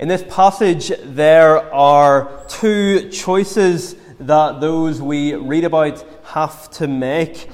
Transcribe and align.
In 0.00 0.08
this 0.08 0.24
passage, 0.30 0.90
there 1.02 1.58
are 1.74 2.42
two 2.48 3.10
choices 3.10 3.96
that 4.18 4.58
those 4.58 5.02
we 5.02 5.34
read 5.34 5.64
about 5.64 6.02
have 6.24 6.70
to 6.70 6.88
make. 6.88 7.50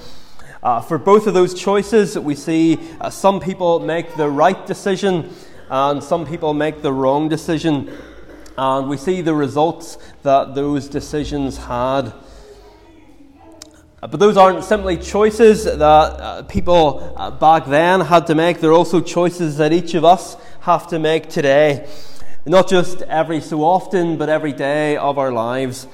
Uh, 0.63 0.81
for 0.81 0.97
both 0.97 1.27
of 1.27 1.35
those 1.35 1.55
choices, 1.55 2.17
we 2.17 2.37
see 2.37 2.79
uh, 3.01 3.11
some 3.11 3.41
people 3.41 3.81
make 3.81 4.15
the 4.15 4.31
right 4.31 4.65
decision 4.65 5.35
and 5.71 6.01
some 6.01 6.25
people 6.25 6.55
make 6.55 6.83
the 6.83 6.93
wrong 6.93 7.29
decision. 7.29 7.91
And 8.57 8.89
we 8.89 8.97
see 8.97 9.23
the 9.23 9.35
results 9.35 9.99
that 10.23 10.55
those 10.55 10.87
decisions 10.87 11.57
had. 11.57 12.13
Uh, 14.01 14.07
but 14.07 14.21
those 14.21 14.37
aren't 14.37 14.63
simply 14.63 14.97
choices 14.99 15.65
that 15.65 15.81
uh, 15.81 16.43
people 16.45 17.13
uh, 17.17 17.33
back 17.33 17.67
then 17.67 18.03
had 18.03 18.29
to 18.29 18.37
make, 18.37 18.61
they're 18.61 18.73
also 18.73 19.01
choices 19.01 19.57
that 19.57 19.73
each 19.73 19.95
of 19.95 20.05
us 20.05 20.37
have 20.61 20.87
to 20.87 21.01
make 21.01 21.29
today. 21.29 21.89
Not 22.49 22.69
just 22.69 23.03
every 23.03 23.41
so 23.41 23.65
often, 23.65 24.17
but 24.17 24.29
every 24.29 24.53
day 24.53 24.97
of 24.97 25.19
our 25.19 25.33
lives. 25.33 25.89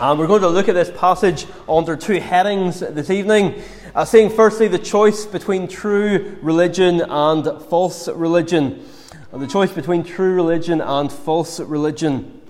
And 0.00 0.18
we're 0.18 0.26
going 0.26 0.42
to 0.42 0.48
look 0.48 0.68
at 0.68 0.74
this 0.74 0.90
passage 0.90 1.46
under 1.68 1.96
two 1.96 2.18
headings 2.18 2.80
this 2.80 3.10
evening. 3.10 3.62
Uh, 3.94 4.04
seeing 4.04 4.28
firstly 4.28 4.66
the 4.66 4.80
choice 4.80 5.24
between 5.24 5.68
true 5.68 6.36
religion 6.42 7.00
and 7.00 7.62
false 7.66 8.08
religion. 8.08 8.84
The 9.32 9.46
choice 9.46 9.70
between 9.70 10.02
true 10.02 10.34
religion 10.34 10.80
and 10.80 11.12
false 11.12 11.60
religion. 11.60 12.42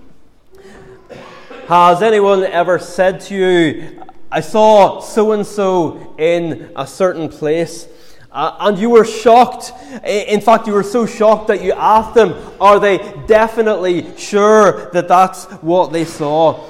Has 1.67 2.01
anyone 2.01 2.43
ever 2.43 2.79
said 2.79 3.19
to 3.21 3.35
you, 3.35 4.03
I 4.31 4.41
saw 4.41 5.01
so 5.01 5.33
and 5.33 5.45
so 5.45 6.15
in 6.17 6.71
a 6.75 6.87
certain 6.87 7.29
place? 7.29 7.87
Uh, 8.33 8.57
and 8.61 8.79
you 8.79 8.89
were 8.89 9.05
shocked. 9.05 9.71
In 10.03 10.41
fact, 10.41 10.65
you 10.65 10.73
were 10.73 10.83
so 10.83 11.05
shocked 11.05 11.47
that 11.49 11.63
you 11.63 11.71
asked 11.73 12.15
them, 12.15 12.35
Are 12.59 12.79
they 12.79 12.97
definitely 13.27 14.17
sure 14.17 14.89
that 14.91 15.07
that's 15.07 15.45
what 15.61 15.93
they 15.93 16.03
saw? 16.03 16.67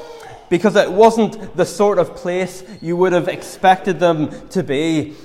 Because 0.50 0.76
it 0.76 0.92
wasn't 0.92 1.56
the 1.56 1.66
sort 1.66 2.00
of 2.00 2.16
place 2.16 2.64
you 2.82 2.98
would 2.98 3.14
have 3.14 3.30
expected 3.30 4.00
them 4.00 4.48
to 4.50 4.62
be. 4.62 5.16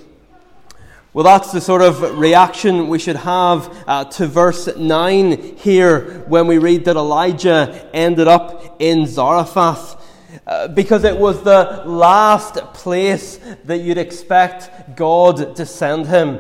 Well, 1.13 1.25
that's 1.25 1.51
the 1.51 1.61
sort 1.61 1.83
of 1.83 2.19
reaction 2.19 2.87
we 2.87 3.01
should 3.01 3.17
have 3.17 3.85
uh, 3.89 4.05
to 4.05 4.29
verse 4.29 4.69
9 4.77 5.57
here 5.57 6.21
when 6.29 6.47
we 6.47 6.59
read 6.59 6.85
that 6.85 6.97
Elijah 6.97 7.91
ended 7.93 8.29
up 8.29 8.77
in 8.79 9.07
Zarephath. 9.07 9.97
Uh, 10.49 10.67
because 10.67 11.05
it 11.05 11.15
was 11.15 11.43
the 11.43 11.83
last 11.85 12.55
place 12.73 13.39
that 13.65 13.81
you'd 13.81 13.99
expect 13.99 14.97
God 14.97 15.55
to 15.57 15.67
send 15.67 16.07
him. 16.07 16.39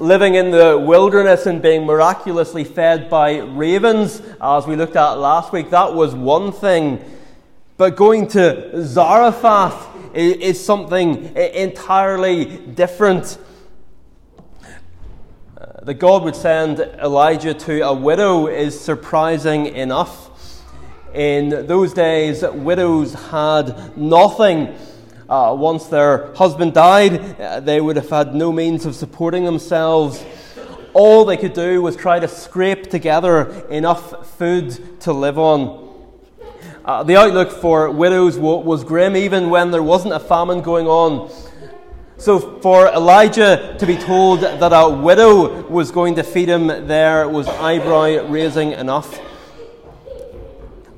Living 0.00 0.34
in 0.34 0.50
the 0.50 0.76
wilderness 0.76 1.46
and 1.46 1.62
being 1.62 1.86
miraculously 1.86 2.64
fed 2.64 3.08
by 3.08 3.38
ravens, 3.38 4.20
as 4.40 4.66
we 4.66 4.74
looked 4.74 4.96
at 4.96 5.12
last 5.12 5.52
week, 5.52 5.70
that 5.70 5.94
was 5.94 6.16
one 6.16 6.50
thing. 6.50 6.98
But 7.76 7.94
going 7.94 8.26
to 8.30 8.82
Zarephath 8.82 9.86
is, 10.12 10.32
is 10.38 10.64
something 10.64 11.36
entirely 11.36 12.56
different. 12.56 13.38
Uh, 15.56 15.84
that 15.84 15.94
God 15.94 16.24
would 16.24 16.34
send 16.34 16.80
Elijah 16.80 17.54
to 17.54 17.82
a 17.82 17.94
widow 17.94 18.48
is 18.48 18.78
surprising 18.80 19.66
enough. 19.66 20.26
In 21.16 21.66
those 21.66 21.94
days, 21.94 22.42
widows 22.42 23.14
had 23.14 23.96
nothing. 23.96 24.76
Uh, 25.26 25.56
once 25.58 25.86
their 25.86 26.34
husband 26.34 26.74
died, 26.74 27.40
uh, 27.40 27.60
they 27.60 27.80
would 27.80 27.96
have 27.96 28.10
had 28.10 28.34
no 28.34 28.52
means 28.52 28.84
of 28.84 28.94
supporting 28.94 29.46
themselves. 29.46 30.22
All 30.92 31.24
they 31.24 31.38
could 31.38 31.54
do 31.54 31.80
was 31.80 31.96
try 31.96 32.20
to 32.20 32.28
scrape 32.28 32.90
together 32.90 33.66
enough 33.70 34.28
food 34.36 35.00
to 35.00 35.14
live 35.14 35.38
on. 35.38 35.88
Uh, 36.84 37.02
the 37.02 37.16
outlook 37.16 37.50
for 37.50 37.90
widows 37.90 38.36
was 38.36 38.84
grim 38.84 39.16
even 39.16 39.48
when 39.48 39.70
there 39.70 39.82
wasn't 39.82 40.12
a 40.12 40.20
famine 40.20 40.60
going 40.60 40.86
on. 40.86 41.30
So, 42.18 42.60
for 42.60 42.88
Elijah 42.88 43.74
to 43.78 43.86
be 43.86 43.96
told 43.96 44.40
that 44.40 44.70
a 44.70 44.90
widow 44.90 45.66
was 45.68 45.90
going 45.90 46.16
to 46.16 46.22
feed 46.22 46.50
him 46.50 46.66
there 46.86 47.26
was 47.26 47.48
eyebrow 47.48 48.28
raising 48.28 48.72
enough. 48.72 49.18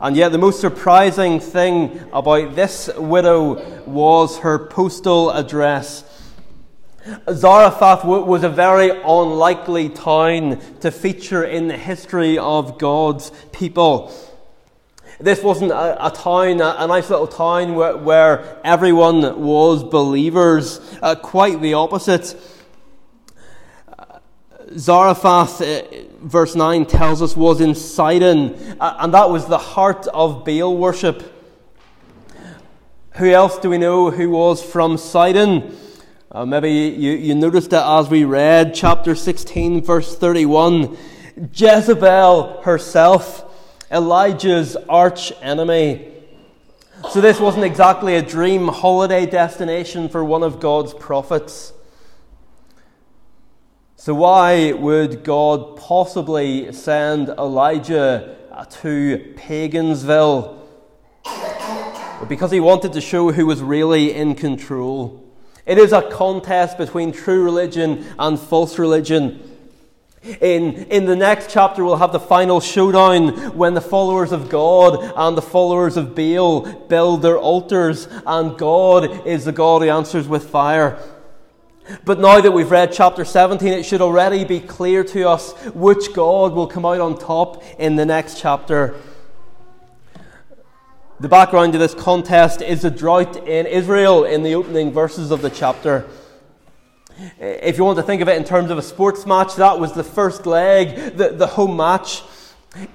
And 0.01 0.17
yet, 0.17 0.31
the 0.31 0.39
most 0.39 0.61
surprising 0.61 1.41
thing 1.41 2.01
about 2.13 2.55
this 2.55 2.89
widow 2.97 3.83
was 3.85 4.39
her 4.39 4.59
postal 4.59 5.33
address. 5.33 6.05
Zarephath 7.33 8.05
was 8.05 8.45
a 8.45 8.49
very 8.49 8.91
unlikely 8.91 9.89
town 9.89 10.61
to 10.81 10.91
feature 10.93 11.43
in 11.43 11.67
the 11.67 11.77
history 11.77 12.39
of 12.39 12.79
God's 12.79 13.33
people. 13.51 14.13
This 15.19 15.43
wasn't 15.43 15.73
a, 15.73 16.07
a 16.07 16.11
town, 16.13 16.61
a, 16.61 16.77
a, 16.79 16.87
nice 16.87 17.11
little 17.11 17.27
town 17.27 17.75
where, 17.75 17.97
where 17.97 18.61
everyone 18.63 19.43
was 19.43 19.83
believers. 19.83 20.81
Uh, 21.03 21.17
quite 21.17 21.61
the 21.61 21.75
opposite. 21.75 22.37
Zarephath, 24.77 25.61
uh, 25.61 25.83
verse 26.21 26.55
9 26.55 26.87
tells 26.87 27.23
us, 27.23 27.37
was 27.37 27.61
in 27.61 27.75
Sidon, 27.75 28.55
and 28.81 29.15
that 29.15 29.31
was 29.31 29.47
the 29.47 29.59
heart 29.59 30.07
of 30.09 30.45
Baal 30.45 30.77
worship. 30.77 31.35
Who 33.13 33.31
else 33.31 33.59
do 33.59 33.71
we 33.71 33.79
know 33.79 34.11
who 34.11 34.31
was 34.31 34.63
from 34.63 34.99
Sidon? 34.99 35.77
Uh, 36.31 36.45
maybe 36.45 36.71
you, 36.71 37.13
you 37.13 37.35
noticed 37.35 37.73
it 37.73 37.83
as 37.83 38.09
we 38.09 38.25
read 38.25 38.75
chapter 38.75 39.15
16, 39.15 39.83
verse 39.83 40.17
31. 40.17 40.97
Jezebel 41.55 42.63
herself, 42.63 43.45
Elijah's 43.91 44.77
arch 44.89 45.33
enemy. 45.41 46.13
So, 47.11 47.21
this 47.21 47.41
wasn't 47.41 47.65
exactly 47.65 48.17
a 48.17 48.23
dream 48.23 48.69
holiday 48.69 49.25
destination 49.25 50.09
for 50.09 50.25
one 50.25 50.43
of 50.43 50.61
God's 50.61 50.93
prophets. 50.93 51.73
So, 54.01 54.15
why 54.15 54.71
would 54.75 55.25
God 55.25 55.77
possibly 55.77 56.73
send 56.73 57.31
Elijah 57.31 58.37
to 58.81 59.35
Pagansville? 59.37 60.65
Because 62.29 62.53
he 62.53 62.61
wanted 62.61 62.93
to 62.93 63.01
show 63.01 63.33
who 63.33 63.45
was 63.45 63.61
really 63.61 64.15
in 64.15 64.37
control. 64.37 65.29
It 65.67 65.79
is 65.79 65.93
a 65.93 66.09
contest 66.13 66.79
between 66.79 67.11
true 67.11 67.43
religion 67.43 68.07
and 68.21 68.39
false 68.39 68.79
religion. 68.79 69.43
In, 70.23 70.75
in 70.85 71.07
the 71.07 71.17
next 71.17 71.51
chapter, 71.51 71.85
we'll 71.85 71.97
have 71.97 72.13
the 72.13 72.21
final 72.21 72.61
showdown 72.61 73.57
when 73.57 73.75
the 73.75 73.81
followers 73.81 74.31
of 74.31 74.49
God 74.49 75.13
and 75.17 75.37
the 75.37 75.43
followers 75.43 75.97
of 75.97 76.15
Baal 76.15 76.61
build 76.87 77.23
their 77.23 77.37
altars, 77.37 78.07
and 78.25 78.57
God 78.57 79.27
is 79.27 79.45
the 79.45 79.51
God 79.51 79.83
who 79.83 79.91
answers 79.91 80.29
with 80.29 80.49
fire. 80.49 81.01
But 82.05 82.21
now 82.21 82.41
that 82.41 82.53
we've 82.53 82.71
read 82.71 82.93
chapter 82.93 83.25
17, 83.25 83.73
it 83.73 83.83
should 83.85 84.03
already 84.03 84.45
be 84.45 84.61
clear 84.61 85.03
to 85.05 85.29
us 85.29 85.53
which 85.75 86.13
God 86.13 86.53
will 86.53 86.67
come 86.67 86.85
out 86.85 87.01
on 87.01 87.17
top 87.17 87.63
in 87.79 87.97
the 87.97 88.05
next 88.05 88.39
chapter. 88.39 88.95
The 91.19 91.29
background 91.29 91.73
to 91.73 91.79
this 91.79 91.95
contest 91.95 92.61
is 92.61 92.85
a 92.85 92.91
drought 92.91 93.37
in 93.49 93.67
Israel 93.67 94.25
in 94.25 94.43
the 94.43 94.55
opening 94.55 94.93
verses 94.93 95.31
of 95.31 95.41
the 95.41 95.51
chapter. 95.51 96.07
If 97.41 97.79
you 97.79 97.85
want 97.85 97.97
to 97.97 98.03
think 98.03 98.21
of 98.21 98.29
it 98.29 98.37
in 98.37 98.45
terms 98.45 98.71
of 98.71 98.79
a 98.79 98.83
sports 98.83 99.25
match, 99.25 99.57
that 99.57 99.81
was 99.81 99.95
the 99.95 100.05
first 100.05 100.47
leg, 100.47 101.17
the, 101.17 101.31
the 101.31 101.47
home 101.47 101.77
match. 101.77 102.23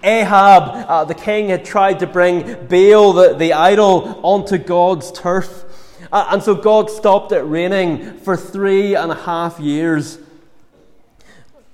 Ahab, 0.04 0.86
uh, 0.88 1.04
the 1.04 1.16
king, 1.16 1.50
had 1.50 1.66
tried 1.66 2.00
to 2.00 2.08
bring 2.08 2.68
Baal, 2.68 3.12
the, 3.14 3.34
the 3.38 3.54
idol, 3.54 4.20
onto 4.24 4.58
God's 4.58 5.12
turf. 5.12 5.66
Uh, 6.14 6.28
and 6.30 6.44
so 6.44 6.54
God 6.54 6.92
stopped 6.92 7.32
it 7.32 7.42
raining 7.42 8.20
for 8.20 8.38
three 8.38 8.94
and 8.96 9.12
a 9.12 9.16
half 9.16 9.60
years. 9.60 10.20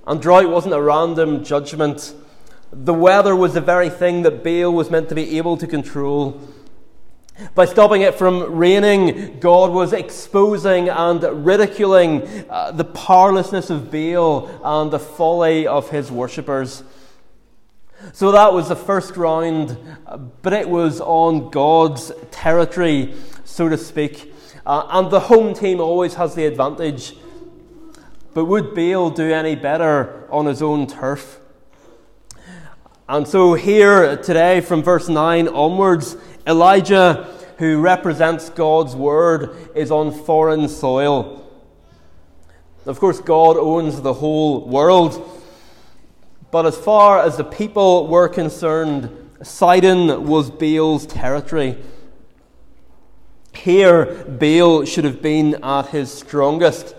And 0.08 0.22
drought 0.22 0.50
wasn't 0.50 0.76
a 0.76 0.82
random 0.82 1.44
judgment. 1.44 2.16
The 2.72 2.94
weather 2.94 3.36
was 3.36 3.56
the 3.56 3.62
very 3.62 3.90
thing 3.90 4.22
that 4.22 4.42
Baal 4.42 4.72
was 4.72 4.90
meant 4.90 5.10
to 5.10 5.16
be 5.16 5.38
able 5.38 5.58
to 5.58 5.68
control. 5.68 6.40
By 7.54 7.66
stopping 7.66 8.02
it 8.02 8.16
from 8.16 8.56
raining, 8.56 9.42
God 9.42 9.72
was 9.72 9.92
exposing 9.92 10.88
and 10.88 11.46
ridiculing 11.46 12.46
uh, 12.50 12.72
the 12.72 12.86
powerlessness 12.86 13.70
of 13.70 13.92
Baal 13.92 14.48
and 14.64 14.90
the 14.90 15.00
folly 15.00 15.68
of 15.68 15.90
his 15.90 16.10
worshippers. 16.10 16.84
So 18.14 18.32
that 18.32 18.54
was 18.54 18.70
the 18.70 18.78
first 18.78 19.18
round, 19.18 19.78
but 20.42 20.54
it 20.54 20.70
was 20.70 21.02
on 21.02 21.50
God's 21.50 22.14
territory, 22.32 23.14
so 23.50 23.68
to 23.68 23.78
speak. 23.78 24.34
Uh, 24.66 24.88
and 24.92 25.12
the 25.12 25.20
home 25.20 25.54
team 25.54 25.82
always 25.82 26.14
has 26.14 26.36
the 26.36 26.46
advantage. 26.46 27.16
But 28.34 28.46
would 28.46 28.76
Baal 28.76 29.10
do 29.10 29.34
any 29.34 29.56
better 29.56 30.28
on 30.32 30.46
his 30.46 30.62
own 30.62 30.86
turf? 30.86 31.40
And 33.08 33.28
so, 33.28 33.56
here 33.56 34.18
today, 34.18 34.62
from 34.62 34.84
verse 34.84 35.10
9 35.10 35.48
onwards, 35.48 36.16
Elijah, 36.46 37.28
who 37.58 37.82
represents 37.82 38.52
God's 38.52 38.96
word, 38.96 39.72
is 39.76 39.90
on 39.90 40.12
foreign 40.12 40.70
soil. 40.70 41.44
Of 42.86 43.00
course, 43.00 43.20
God 43.20 43.58
owns 43.58 44.02
the 44.02 44.14
whole 44.14 44.68
world. 44.68 45.42
But 46.52 46.68
as 46.68 46.78
far 46.78 47.20
as 47.20 47.38
the 47.38 47.44
people 47.44 48.08
were 48.08 48.28
concerned, 48.28 49.32
Sidon 49.42 50.28
was 50.28 50.52
Baal's 50.52 51.08
territory. 51.08 51.78
Here, 53.64 54.24
Baal 54.26 54.86
should 54.86 55.04
have 55.04 55.22
been 55.22 55.62
at 55.64 55.88
his 55.88 56.14
strongest. 56.14 56.96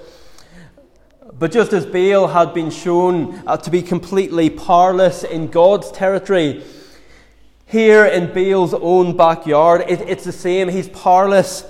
But 1.33 1.53
just 1.53 1.73
as 1.73 1.87
Baal 1.87 2.29
had 2.29 2.53
been 2.53 2.71
shown 2.71 3.43
uh, 3.47 3.57
to 3.57 3.71
be 3.71 3.81
completely 3.81 4.51
powerless 4.51 5.25
in 5.25 5.49
God's 5.49 5.91
territory, 5.91 6.62
here 7.65 8.05
in 8.05 8.35
Baal's 8.35 8.75
own 8.75 9.17
backyard, 9.17 9.85
it, 9.89 10.03
it's 10.03 10.25
the 10.25 10.33
same. 10.33 10.69
He's 10.69 10.89
powerless. 10.91 11.65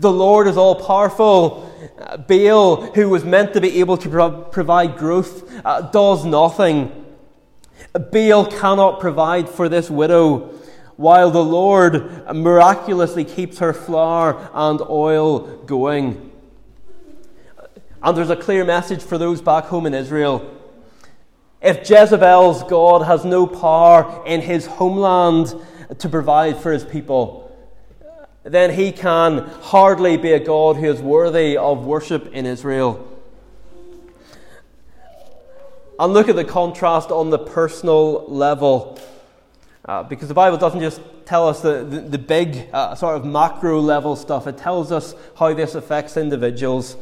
The 0.00 0.10
Lord 0.10 0.48
is 0.48 0.56
all 0.56 0.74
powerful. 0.74 1.72
Uh, 1.96 2.16
Baal, 2.16 2.92
who 2.94 3.08
was 3.08 3.24
meant 3.24 3.52
to 3.54 3.60
be 3.60 3.78
able 3.78 3.96
to 3.98 4.08
pro- 4.08 4.42
provide 4.42 4.96
growth, 4.96 5.48
uh, 5.64 5.82
does 5.82 6.24
nothing. 6.24 7.04
Baal 7.92 8.46
cannot 8.46 8.98
provide 8.98 9.48
for 9.48 9.68
this 9.68 9.88
widow, 9.88 10.57
while 10.98 11.30
the 11.30 11.44
Lord 11.44 12.26
miraculously 12.34 13.24
keeps 13.24 13.60
her 13.60 13.72
flour 13.72 14.50
and 14.52 14.80
oil 14.80 15.58
going. 15.58 16.32
And 18.02 18.16
there's 18.16 18.30
a 18.30 18.36
clear 18.36 18.64
message 18.64 19.00
for 19.00 19.16
those 19.16 19.40
back 19.40 19.66
home 19.66 19.86
in 19.86 19.94
Israel. 19.94 20.54
If 21.62 21.88
Jezebel's 21.88 22.64
God 22.64 23.02
has 23.06 23.24
no 23.24 23.46
power 23.46 24.24
in 24.26 24.40
his 24.40 24.66
homeland 24.66 25.54
to 25.98 26.08
provide 26.08 26.56
for 26.56 26.72
his 26.72 26.84
people, 26.84 27.56
then 28.42 28.74
he 28.74 28.90
can 28.90 29.46
hardly 29.60 30.16
be 30.16 30.32
a 30.32 30.40
God 30.40 30.78
who 30.78 30.86
is 30.86 31.00
worthy 31.00 31.56
of 31.56 31.86
worship 31.86 32.32
in 32.32 32.44
Israel. 32.44 33.06
And 36.00 36.12
look 36.12 36.28
at 36.28 36.34
the 36.34 36.44
contrast 36.44 37.12
on 37.12 37.30
the 37.30 37.38
personal 37.38 38.24
level. 38.26 38.98
Uh, 39.88 40.02
because 40.02 40.28
the 40.28 40.34
Bible 40.34 40.58
doesn't 40.58 40.80
just 40.80 41.00
tell 41.24 41.48
us 41.48 41.62
the, 41.62 41.82
the, 41.82 42.00
the 42.00 42.18
big 42.18 42.68
uh, 42.74 42.94
sort 42.94 43.16
of 43.16 43.24
macro 43.24 43.80
level 43.80 44.16
stuff, 44.16 44.46
it 44.46 44.58
tells 44.58 44.92
us 44.92 45.14
how 45.38 45.54
this 45.54 45.74
affects 45.74 46.18
individuals. 46.18 46.98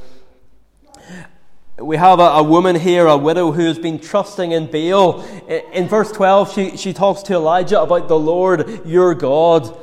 We 1.79 1.97
have 1.97 2.21
a, 2.21 2.23
a, 2.23 2.43
woman 2.45 2.77
here, 2.77 3.09
a 3.09 3.17
widow, 3.17 3.51
who 3.51 3.67
has 3.67 3.77
been 3.77 3.99
trusting 3.99 4.53
in 4.53 4.71
Baal. 4.71 5.21
In, 5.49 5.63
in 5.73 5.89
verse 5.89 6.13
12, 6.13 6.53
she, 6.53 6.77
she 6.77 6.93
talks 6.93 7.23
to 7.25 7.35
Elijah 7.35 7.81
about 7.81 8.07
the 8.07 8.19
Lord, 8.19 8.87
your 8.87 9.17
God. 9.17 9.77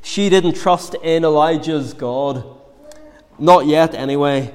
She 0.00 0.30
didn't 0.30 0.54
trust 0.54 0.94
in 1.02 1.24
Elijah's 1.24 1.94
God. 1.94 2.44
Not 3.40 3.66
yet, 3.66 3.96
anyway. 3.96 4.54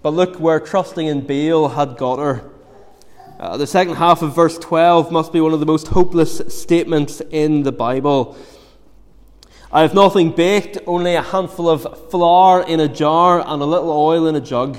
But 0.00 0.14
look 0.14 0.40
where 0.40 0.60
trusting 0.60 1.06
in 1.06 1.26
Baal 1.26 1.68
had 1.68 1.98
got 1.98 2.18
her. 2.18 2.51
Uh, 3.42 3.56
the 3.56 3.66
second 3.66 3.96
half 3.96 4.22
of 4.22 4.32
verse 4.32 4.56
12 4.56 5.10
must 5.10 5.32
be 5.32 5.40
one 5.40 5.52
of 5.52 5.58
the 5.58 5.66
most 5.66 5.88
hopeless 5.88 6.40
statements 6.46 7.20
in 7.32 7.64
the 7.64 7.72
Bible. 7.72 8.36
I 9.72 9.80
have 9.80 9.94
nothing 9.94 10.30
baked, 10.30 10.78
only 10.86 11.16
a 11.16 11.22
handful 11.22 11.68
of 11.68 12.08
flour 12.08 12.64
in 12.64 12.78
a 12.78 12.86
jar 12.86 13.40
and 13.40 13.60
a 13.60 13.64
little 13.64 13.90
oil 13.90 14.28
in 14.28 14.36
a 14.36 14.40
jug. 14.40 14.78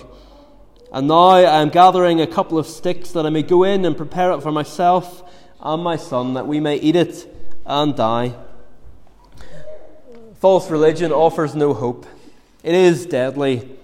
And 0.94 1.10
now 1.10 1.32
I 1.32 1.62
am 1.62 1.72
gathering 1.72 2.22
a 2.22 2.26
couple 2.26 2.58
of 2.58 2.66
sticks 2.66 3.12
that 3.12 3.26
I 3.26 3.30
may 3.30 3.44
go 3.44 3.66
in 3.66 3.84
and 3.84 3.98
prepare 3.98 4.32
it 4.32 4.42
for 4.42 4.54
myself 4.54 5.30
and 5.60 5.84
my 5.84 5.98
son, 5.98 6.34
that 6.36 6.48
we 6.48 6.62
may 6.62 6.78
eat 6.78 6.96
it 6.96 7.28
and 7.66 7.94
die. 7.94 8.34
False 10.40 10.72
religion 10.72 11.12
offers 11.12 11.54
no 11.54 11.74
hope, 11.74 12.06
it 12.64 12.74
is 12.74 13.06
deadly. 13.06 13.78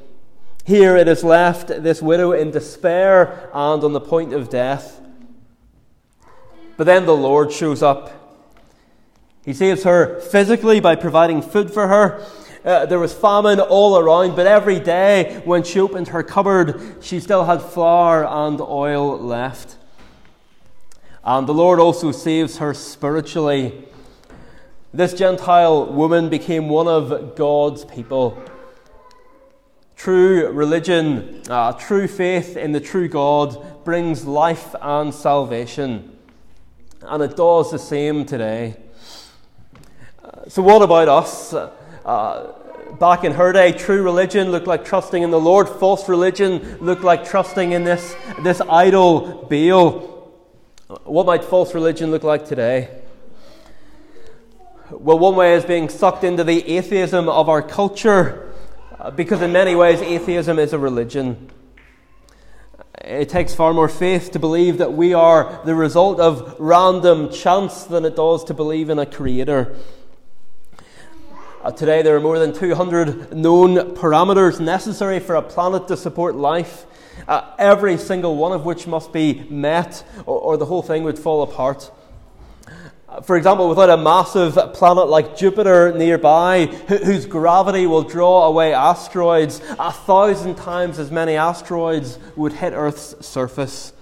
Here 0.70 0.96
it 0.96 1.08
has 1.08 1.24
left 1.24 1.68
this 1.68 2.00
widow 2.00 2.32
in 2.32 2.52
despair 2.52 3.50
and 3.56 3.84
on 3.84 3.92
the 3.92 4.00
point 4.00 4.34
of 4.34 4.50
death. 4.50 5.02
But 6.78 6.84
then 6.84 7.08
the 7.08 7.16
Lord 7.16 7.52
shows 7.52 7.82
up 7.82 8.20
he 9.44 9.54
saves 9.54 9.82
her 9.82 10.20
physically 10.20 10.80
by 10.80 10.96
providing 10.96 11.42
food 11.42 11.74
for 11.74 11.88
her. 11.88 12.24
Uh, 12.64 12.86
there 12.86 13.00
was 13.00 13.16
famine 13.16 13.60
all 13.60 13.98
around, 13.98 14.36
but 14.36 14.46
every 14.46 14.80
day 14.80 15.42
when 15.44 15.64
she 15.64 15.80
opened 15.80 16.10
her 16.10 16.22
cupboard, 16.22 16.98
she 17.02 17.20
still 17.20 17.46
had 17.46 17.60
flour 17.64 18.24
and 18.24 18.62
oil 18.62 19.18
left. 19.18 19.78
And 21.24 21.48
the 21.48 21.54
Lord 21.56 21.80
also 21.80 22.12
saves 22.12 22.58
her 22.58 22.76
spiritually. 22.76 23.88
This 24.94 25.16
Gentile 25.16 25.92
woman 25.92 26.30
became 26.30 26.70
one 26.70 26.88
of 26.88 27.36
God's 27.36 27.86
people. 27.86 28.38
True 30.00 30.50
religion, 30.54 31.42
uh, 31.50 31.74
true 31.74 32.08
faith 32.08 32.56
in 32.56 32.72
the 32.72 32.80
true 32.80 33.10
God 33.10 33.84
brings 33.84 34.24
life 34.24 34.74
and 34.82 35.14
salvation. 35.14 36.18
And 37.02 37.22
it 37.22 37.36
does 37.36 37.70
the 37.72 37.80
same 37.80 38.26
today. 38.26 38.78
So, 40.48 40.62
what 40.62 40.82
about 40.82 41.10
us? 41.10 41.54
Uh, 41.54 42.54
back 42.98 43.26
in 43.26 43.34
her 43.34 43.52
day, 43.52 43.74
true 43.74 44.02
religion 44.02 44.54
looked 44.54 44.68
like 44.68 44.86
trusting 44.86 45.22
in 45.22 45.32
the 45.32 45.40
Lord. 45.40 45.68
False 45.68 46.08
religion 46.08 46.78
looked 46.80 47.04
like 47.04 47.26
trusting 47.26 47.74
in 47.74 47.84
this, 47.84 48.16
this 48.42 48.62
idol 48.62 49.50
Baal. 49.50 50.32
What 51.04 51.26
might 51.26 51.44
false 51.44 51.76
religion 51.76 52.10
look 52.10 52.24
like 52.24 52.46
today? 52.46 53.02
Well, 54.92 55.20
one 55.20 55.36
way 55.36 55.56
is 55.56 55.66
being 55.66 55.90
sucked 55.90 56.24
into 56.24 56.46
the 56.46 56.66
atheism 56.70 57.28
of 57.28 57.50
our 57.50 57.62
culture, 57.62 58.46
uh, 58.46 58.49
because 59.16 59.42
in 59.42 59.54
many 59.54 59.76
ways, 59.76 60.02
atheism 60.02 60.60
is 60.60 60.74
a 60.74 60.80
religion. 60.80 61.50
It 63.02 63.30
takes 63.30 63.56
far 63.56 63.74
more 63.74 63.88
faith 63.88 64.32
to 64.32 64.40
believe 64.40 64.80
that 64.80 64.92
we 64.92 65.14
are 65.14 65.62
the 65.64 65.74
result 65.74 66.20
of 66.20 66.56
random 66.60 67.32
chance 67.32 67.86
than 67.86 68.04
it 68.04 68.18
does 68.18 68.44
to 68.46 68.54
believe 68.54 68.90
in 68.90 69.00
a 69.00 69.06
creator. 69.06 69.74
Uh, 71.64 71.72
today, 71.72 72.02
there 72.02 72.16
are 72.18 72.22
more 72.22 72.40
than 72.40 72.54
200 72.54 73.34
known 73.34 73.96
parameters 73.96 74.60
necessary 74.60 75.22
for 75.22 75.36
a 75.36 75.42
planet 75.42 75.88
to 75.88 75.96
support 75.96 76.36
life, 76.36 76.86
uh, 77.26 77.54
every 77.58 77.98
single 77.98 78.36
one 78.36 78.52
of 78.52 78.66
which 78.66 78.86
must 78.86 79.14
be 79.14 79.46
met, 79.50 80.04
or, 80.26 80.40
or 80.40 80.58
the 80.58 80.66
whole 80.66 80.82
thing 80.82 81.04
would 81.04 81.18
fall 81.18 81.42
apart. 81.42 81.90
For 83.24 83.36
example, 83.36 83.68
without 83.68 83.90
a 83.90 83.98
massive 83.98 84.56
planet 84.74 85.08
like 85.08 85.38
Jupiter 85.38 85.94
nearby, 85.94 86.68
whose 86.88 87.26
gravity 87.26 87.86
will 87.86 88.04
draw 88.04 88.46
away 88.46 88.74
asteroids, 88.74 89.62
a 89.78 89.92
thousand 89.92 90.56
times 90.56 91.00
as 91.00 91.12
many 91.12 91.36
asteroids 91.36 92.18
would 92.36 92.54
hit 92.54 92.74
Earth's 92.74 93.26
surface. 93.26 93.94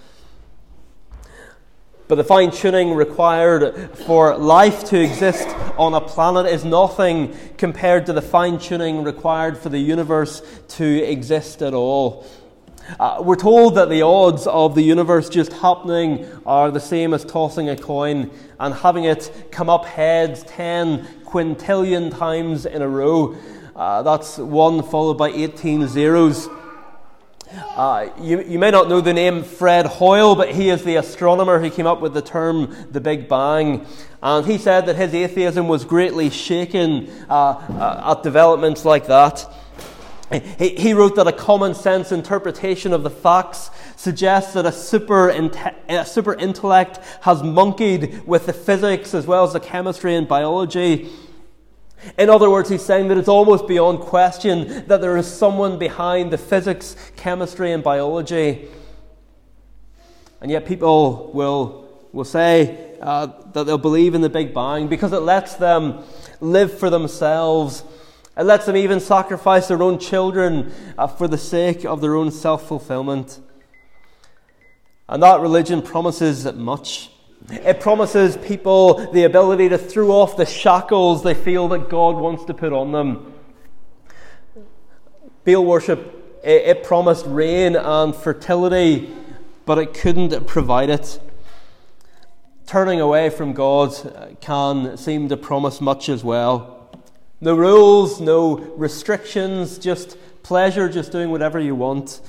But 2.06 2.14
the 2.14 2.24
fine 2.24 2.50
tuning 2.50 2.94
required 2.94 3.90
for 4.06 4.36
life 4.36 4.84
to 4.84 4.98
exist 4.98 5.46
on 5.76 5.92
a 5.92 6.00
planet 6.00 6.46
is 6.46 6.64
nothing 6.64 7.36
compared 7.58 8.06
to 8.06 8.14
the 8.14 8.22
fine 8.22 8.58
tuning 8.58 9.04
required 9.04 9.58
for 9.58 9.68
the 9.68 9.78
universe 9.78 10.40
to 10.68 10.86
exist 11.04 11.60
at 11.60 11.74
all. 11.74 12.26
Uh, 12.98 13.20
we're 13.22 13.36
told 13.36 13.74
that 13.74 13.90
the 13.90 14.00
odds 14.00 14.46
of 14.46 14.74
the 14.74 14.82
universe 14.82 15.28
just 15.28 15.52
happening 15.52 16.26
are 16.46 16.70
the 16.70 16.80
same 16.80 17.12
as 17.12 17.24
tossing 17.24 17.68
a 17.68 17.76
coin 17.76 18.30
and 18.58 18.74
having 18.74 19.04
it 19.04 19.48
come 19.50 19.68
up 19.68 19.84
heads 19.84 20.42
10 20.44 21.06
quintillion 21.24 22.16
times 22.16 22.64
in 22.64 22.80
a 22.80 22.88
row. 22.88 23.36
Uh, 23.76 24.02
that's 24.02 24.38
1 24.38 24.82
followed 24.84 25.18
by 25.18 25.28
18 25.28 25.86
zeros. 25.86 26.48
Uh, 27.50 28.08
you, 28.20 28.42
you 28.42 28.58
may 28.58 28.70
not 28.70 28.88
know 28.88 29.00
the 29.00 29.12
name 29.12 29.42
Fred 29.42 29.86
Hoyle, 29.86 30.34
but 30.34 30.54
he 30.54 30.70
is 30.70 30.82
the 30.84 30.96
astronomer 30.96 31.58
who 31.58 31.70
came 31.70 31.86
up 31.86 32.00
with 32.00 32.14
the 32.14 32.22
term 32.22 32.74
the 32.90 33.00
Big 33.00 33.28
Bang. 33.28 33.86
And 34.22 34.46
he 34.46 34.58
said 34.58 34.86
that 34.86 34.96
his 34.96 35.14
atheism 35.14 35.68
was 35.68 35.84
greatly 35.84 36.30
shaken 36.30 37.10
uh, 37.28 37.34
uh, 37.34 38.14
at 38.16 38.22
developments 38.22 38.84
like 38.84 39.06
that. 39.06 39.46
He, 40.30 40.70
he 40.70 40.92
wrote 40.92 41.16
that 41.16 41.26
a 41.26 41.32
common 41.32 41.74
sense 41.74 42.12
interpretation 42.12 42.92
of 42.92 43.02
the 43.02 43.10
facts 43.10 43.70
suggests 43.96 44.52
that 44.54 44.66
a 44.66 44.72
super, 44.72 45.30
a 45.88 46.04
super 46.04 46.34
intellect 46.34 46.98
has 47.22 47.42
monkeyed 47.42 48.26
with 48.26 48.46
the 48.46 48.52
physics 48.52 49.14
as 49.14 49.26
well 49.26 49.44
as 49.44 49.52
the 49.52 49.60
chemistry 49.60 50.14
and 50.14 50.28
biology 50.28 51.10
in 52.16 52.30
other 52.30 52.48
words, 52.48 52.68
he's 52.68 52.84
saying 52.84 53.08
that 53.08 53.18
it's 53.18 53.28
almost 53.28 53.66
beyond 53.66 54.00
question 54.00 54.86
that 54.86 55.00
there 55.00 55.16
is 55.16 55.26
someone 55.26 55.78
behind 55.78 56.30
the 56.30 56.38
physics, 56.38 56.96
chemistry, 57.16 57.72
and 57.72 57.82
biology. 57.82 58.68
And 60.40 60.50
yet, 60.50 60.64
people 60.64 61.32
will, 61.34 61.88
will 62.12 62.24
say 62.24 62.94
uh, 63.00 63.26
that 63.52 63.64
they'll 63.64 63.78
believe 63.78 64.14
in 64.14 64.20
the 64.20 64.28
Big 64.28 64.54
Bang 64.54 64.86
because 64.86 65.12
it 65.12 65.20
lets 65.20 65.54
them 65.56 66.04
live 66.40 66.78
for 66.78 66.88
themselves. 66.88 67.82
It 68.38 68.44
lets 68.44 68.66
them 68.66 68.76
even 68.76 69.00
sacrifice 69.00 69.66
their 69.66 69.82
own 69.82 69.98
children 69.98 70.72
uh, 70.96 71.08
for 71.08 71.26
the 71.26 71.36
sake 71.36 71.84
of 71.84 72.00
their 72.00 72.14
own 72.14 72.30
self 72.30 72.68
fulfillment. 72.68 73.40
And 75.08 75.20
that 75.24 75.40
religion 75.40 75.82
promises 75.82 76.50
much. 76.52 77.10
It 77.50 77.80
promises 77.80 78.36
people 78.36 79.10
the 79.12 79.24
ability 79.24 79.70
to 79.70 79.78
throw 79.78 80.10
off 80.10 80.36
the 80.36 80.46
shackles 80.46 81.24
they 81.24 81.34
feel 81.34 81.66
that 81.68 81.88
God 81.88 82.14
wants 82.14 82.44
to 82.44 82.54
put 82.54 82.72
on 82.72 82.92
them. 82.92 83.32
Baal 85.44 85.64
worship, 85.64 86.40
it, 86.44 86.76
it 86.76 86.84
promised 86.84 87.26
rain 87.26 87.74
and 87.74 88.14
fertility, 88.14 89.12
but 89.66 89.78
it 89.78 89.94
couldn't 89.94 90.46
provide 90.46 90.90
it. 90.90 91.18
Turning 92.66 93.00
away 93.00 93.30
from 93.30 93.52
God 93.52 94.36
can 94.40 94.96
seem 94.96 95.28
to 95.28 95.36
promise 95.36 95.80
much 95.80 96.08
as 96.08 96.22
well. 96.22 96.77
No 97.40 97.54
rules, 97.54 98.20
no 98.20 98.56
restrictions, 98.56 99.78
just 99.78 100.16
pleasure, 100.42 100.88
just 100.88 101.12
doing 101.12 101.30
whatever 101.30 101.60
you 101.60 101.74
want. 101.74 102.20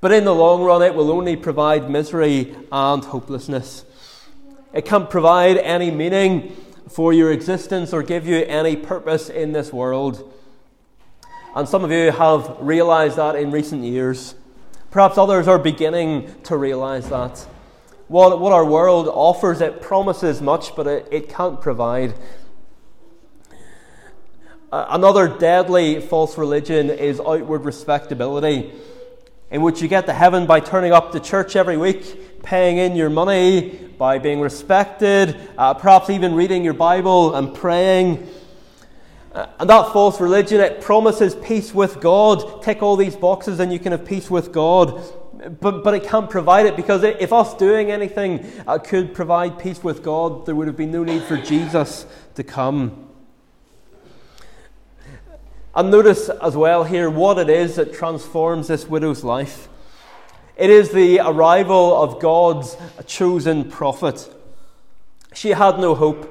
But 0.00 0.12
in 0.12 0.24
the 0.24 0.34
long 0.34 0.62
run, 0.62 0.82
it 0.82 0.94
will 0.94 1.10
only 1.10 1.36
provide 1.36 1.90
misery 1.90 2.54
and 2.72 3.04
hopelessness. 3.04 3.84
It 4.72 4.86
can't 4.86 5.10
provide 5.10 5.58
any 5.58 5.90
meaning 5.90 6.56
for 6.88 7.12
your 7.12 7.30
existence 7.30 7.92
or 7.92 8.02
give 8.02 8.26
you 8.26 8.44
any 8.44 8.74
purpose 8.76 9.28
in 9.28 9.52
this 9.52 9.72
world. 9.72 10.32
And 11.54 11.68
some 11.68 11.84
of 11.84 11.90
you 11.90 12.10
have 12.10 12.56
realized 12.60 13.16
that 13.16 13.36
in 13.36 13.50
recent 13.50 13.84
years. 13.84 14.34
Perhaps 14.90 15.18
others 15.18 15.46
are 15.46 15.58
beginning 15.58 16.34
to 16.44 16.56
realize 16.56 17.08
that. 17.10 17.38
What, 18.08 18.40
what 18.40 18.52
our 18.52 18.64
world 18.64 19.08
offers, 19.08 19.60
it 19.60 19.80
promises 19.80 20.40
much, 20.40 20.74
but 20.74 20.86
it, 20.86 21.08
it 21.10 21.28
can't 21.28 21.60
provide. 21.60 22.14
Another 24.76 25.28
deadly 25.28 26.00
false 26.00 26.36
religion 26.36 26.90
is 26.90 27.20
outward 27.20 27.64
respectability, 27.64 28.72
in 29.52 29.62
which 29.62 29.80
you 29.80 29.86
get 29.86 30.06
to 30.06 30.12
heaven 30.12 30.46
by 30.46 30.58
turning 30.58 30.90
up 30.90 31.12
to 31.12 31.20
church 31.20 31.54
every 31.54 31.76
week, 31.76 32.42
paying 32.42 32.78
in 32.78 32.96
your 32.96 33.08
money, 33.08 33.78
by 33.96 34.18
being 34.18 34.40
respected, 34.40 35.36
uh, 35.56 35.74
perhaps 35.74 36.10
even 36.10 36.34
reading 36.34 36.64
your 36.64 36.74
Bible 36.74 37.36
and 37.36 37.54
praying. 37.54 38.28
Uh, 39.32 39.46
and 39.60 39.70
that 39.70 39.92
false 39.92 40.20
religion, 40.20 40.60
it 40.60 40.80
promises 40.80 41.36
peace 41.36 41.72
with 41.72 42.00
God. 42.00 42.60
Tick 42.64 42.82
all 42.82 42.96
these 42.96 43.14
boxes 43.14 43.60
and 43.60 43.72
you 43.72 43.78
can 43.78 43.92
have 43.92 44.04
peace 44.04 44.28
with 44.28 44.50
God. 44.50 45.00
But, 45.60 45.84
but 45.84 45.94
it 45.94 46.02
can't 46.02 46.28
provide 46.28 46.66
it 46.66 46.74
because 46.74 47.04
if 47.04 47.32
us 47.32 47.54
doing 47.54 47.92
anything 47.92 48.44
uh, 48.66 48.78
could 48.78 49.14
provide 49.14 49.60
peace 49.60 49.84
with 49.84 50.02
God, 50.02 50.46
there 50.46 50.56
would 50.56 50.66
have 50.66 50.76
been 50.76 50.90
no 50.90 51.04
need 51.04 51.22
for 51.22 51.36
Jesus 51.36 52.06
to 52.34 52.42
come. 52.42 53.13
And 55.76 55.90
notice 55.90 56.28
as 56.28 56.56
well 56.56 56.84
here 56.84 57.10
what 57.10 57.38
it 57.38 57.50
is 57.50 57.76
that 57.76 57.92
transforms 57.92 58.68
this 58.68 58.86
widow's 58.86 59.24
life. 59.24 59.68
It 60.56 60.70
is 60.70 60.92
the 60.92 61.18
arrival 61.18 62.00
of 62.00 62.20
God's 62.20 62.76
chosen 63.06 63.68
prophet. 63.70 64.32
She 65.34 65.50
had 65.50 65.80
no 65.80 65.96
hope. 65.96 66.30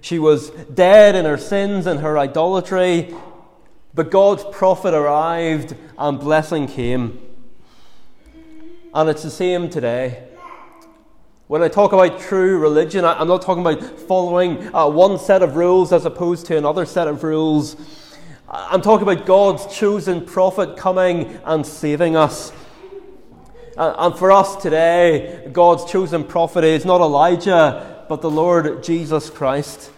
She 0.00 0.20
was 0.20 0.50
dead 0.50 1.16
in 1.16 1.24
her 1.24 1.36
sins 1.36 1.86
and 1.86 2.00
her 2.00 2.16
idolatry, 2.16 3.12
but 3.94 4.12
God's 4.12 4.44
prophet 4.52 4.94
arrived 4.94 5.74
and 5.98 6.20
blessing 6.20 6.68
came. 6.68 7.20
And 8.94 9.10
it's 9.10 9.24
the 9.24 9.30
same 9.30 9.68
today. 9.70 10.28
When 11.48 11.62
I 11.62 11.68
talk 11.68 11.92
about 11.92 12.20
true 12.20 12.58
religion, 12.58 13.04
I'm 13.04 13.28
not 13.28 13.42
talking 13.42 13.66
about 13.66 13.82
following 14.00 14.72
uh, 14.74 14.88
one 14.88 15.18
set 15.18 15.42
of 15.42 15.56
rules 15.56 15.92
as 15.92 16.04
opposed 16.04 16.46
to 16.46 16.56
another 16.56 16.86
set 16.86 17.08
of 17.08 17.24
rules. 17.24 17.76
I'm 18.56 18.82
talking 18.82 19.02
about 19.02 19.26
God's 19.26 19.66
chosen 19.76 20.24
prophet 20.24 20.76
coming 20.76 21.40
and 21.44 21.66
saving 21.66 22.14
us. 22.14 22.52
And 23.76 24.16
for 24.16 24.30
us 24.30 24.54
today, 24.54 25.48
God's 25.52 25.90
chosen 25.90 26.22
prophet 26.22 26.62
is 26.62 26.84
not 26.84 27.00
Elijah, 27.00 28.04
but 28.08 28.20
the 28.20 28.30
Lord 28.30 28.84
Jesus 28.84 29.28
Christ. 29.28 29.90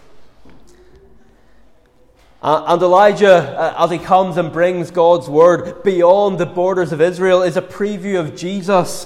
Uh, 2.41 2.63
and 2.69 2.81
Elijah, 2.81 3.35
uh, 3.35 3.83
as 3.83 3.91
he 3.91 3.99
comes 3.99 4.37
and 4.37 4.51
brings 4.51 4.89
God's 4.89 5.29
word 5.29 5.83
beyond 5.83 6.39
the 6.39 6.47
borders 6.47 6.91
of 6.91 6.99
Israel, 6.99 7.43
is 7.43 7.57
a 7.57 7.61
preview 7.61 8.19
of 8.19 8.35
Jesus, 8.35 9.05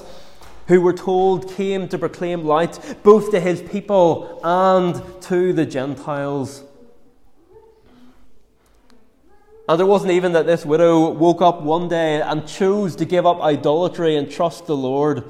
who 0.68 0.80
we're 0.80 0.94
told 0.94 1.50
came 1.50 1.88
to 1.88 1.98
proclaim 1.98 2.46
light 2.46 2.96
both 3.02 3.30
to 3.32 3.40
his 3.40 3.60
people 3.60 4.40
and 4.42 5.02
to 5.24 5.52
the 5.52 5.66
Gentiles. 5.66 6.64
And 9.68 9.80
it 9.80 9.84
wasn't 9.84 10.12
even 10.12 10.32
that 10.32 10.46
this 10.46 10.66
widow 10.66 11.10
woke 11.10 11.40
up 11.40 11.62
one 11.62 11.88
day 11.88 12.20
and 12.20 12.46
chose 12.46 12.96
to 12.96 13.04
give 13.04 13.26
up 13.26 13.40
idolatry 13.40 14.16
and 14.16 14.30
trust 14.30 14.66
the 14.66 14.76
Lord. 14.76 15.24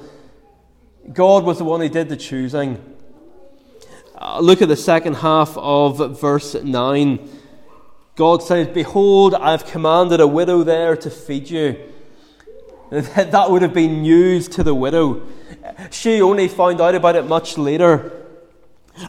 God 1.13 1.45
was 1.45 1.59
the 1.59 1.65
one 1.65 1.81
who 1.81 1.89
did 1.89 2.09
the 2.09 2.17
choosing. 2.17 2.83
Uh, 4.17 4.41
look 4.41 4.63
at 4.63 4.69
the 4.69 4.77
second 4.77 5.15
half 5.15 5.57
of 5.57 6.21
verse 6.21 6.55
9. 6.55 7.29
God 8.15 8.43
says, 8.43 8.69
Behold, 8.69 9.35
I've 9.35 9.67
commanded 9.67 10.21
a 10.21 10.27
widow 10.27 10.63
there 10.63 10.97
to 10.97 11.11
feed 11.11 11.51
you. 11.51 11.77
That 12.91 13.51
would 13.51 13.63
have 13.63 13.73
been 13.73 14.03
news 14.03 14.49
to 14.49 14.63
the 14.63 14.75
widow. 14.75 15.23
She 15.91 16.21
only 16.21 16.47
found 16.47 16.79
out 16.79 16.95
about 16.95 17.17
it 17.17 17.27
much 17.27 17.57
later. 17.57 18.13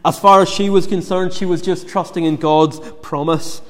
As 0.05 0.17
far 0.17 0.41
as 0.41 0.49
she 0.49 0.69
was 0.69 0.87
concerned, 0.87 1.33
she 1.33 1.43
was 1.43 1.61
just 1.61 1.89
trusting 1.89 2.23
in 2.23 2.37
God's 2.37 2.79
promise. 3.01 3.61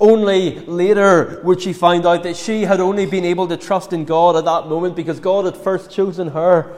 Only 0.00 0.58
later 0.60 1.40
would 1.44 1.60
she 1.60 1.72
find 1.72 2.04
out 2.04 2.24
that 2.24 2.36
she 2.36 2.62
had 2.62 2.80
only 2.80 3.06
been 3.06 3.24
able 3.24 3.46
to 3.48 3.56
trust 3.56 3.92
in 3.92 4.04
God 4.04 4.36
at 4.36 4.44
that 4.44 4.68
moment 4.68 4.96
because 4.96 5.20
God 5.20 5.44
had 5.44 5.56
first 5.56 5.90
chosen 5.90 6.28
her. 6.28 6.76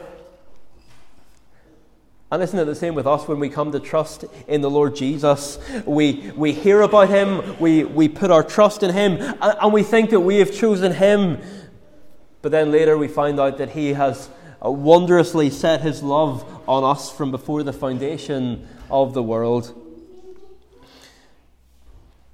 And 2.31 2.41
isn't 2.41 2.57
it 2.57 2.65
the 2.65 2.75
same 2.75 2.95
with 2.95 3.07
us 3.07 3.27
when 3.27 3.39
we 3.39 3.49
come 3.49 3.73
to 3.73 3.79
trust 3.79 4.23
in 4.47 4.61
the 4.61 4.69
Lord 4.69 4.95
Jesus? 4.95 5.59
We, 5.85 6.31
we 6.35 6.53
hear 6.53 6.81
about 6.81 7.09
Him, 7.09 7.59
we, 7.59 7.83
we 7.83 8.07
put 8.07 8.31
our 8.31 8.43
trust 8.43 8.83
in 8.83 8.93
Him, 8.93 9.17
and, 9.19 9.41
and 9.41 9.73
we 9.73 9.83
think 9.83 10.11
that 10.11 10.21
we 10.21 10.37
have 10.37 10.53
chosen 10.53 10.93
Him. 10.93 11.41
But 12.41 12.51
then 12.51 12.71
later 12.71 12.97
we 12.97 13.09
find 13.09 13.39
out 13.39 13.57
that 13.57 13.71
He 13.71 13.93
has 13.93 14.29
uh, 14.63 14.71
wondrously 14.71 15.49
set 15.49 15.81
His 15.81 16.01
love 16.03 16.45
on 16.69 16.83
us 16.83 17.11
from 17.11 17.31
before 17.31 17.63
the 17.63 17.73
foundation 17.73 18.65
of 18.89 19.13
the 19.13 19.23
world. 19.23 19.77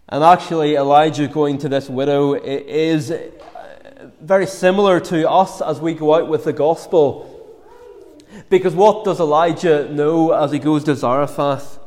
And 0.10 0.24
actually, 0.24 0.76
Elijah 0.76 1.28
going 1.28 1.58
to 1.58 1.70
this 1.70 1.90
widow 1.90 2.34
is 2.36 3.12
very 4.22 4.48
similar 4.48 5.02
to 5.02 5.30
us 5.30 5.62
as 5.62 5.82
we 5.82 5.94
go 5.94 6.16
out 6.16 6.30
with 6.30 6.46
the 6.46 6.54
gospel. 6.54 7.34
Because 8.50 8.74
what 8.74 9.04
does 9.04 9.20
Elijah 9.20 9.92
know 9.92 10.32
as 10.32 10.54
he 10.54 10.60
goes 10.60 10.86
to 10.86 10.96
Zarephath? 10.96 11.80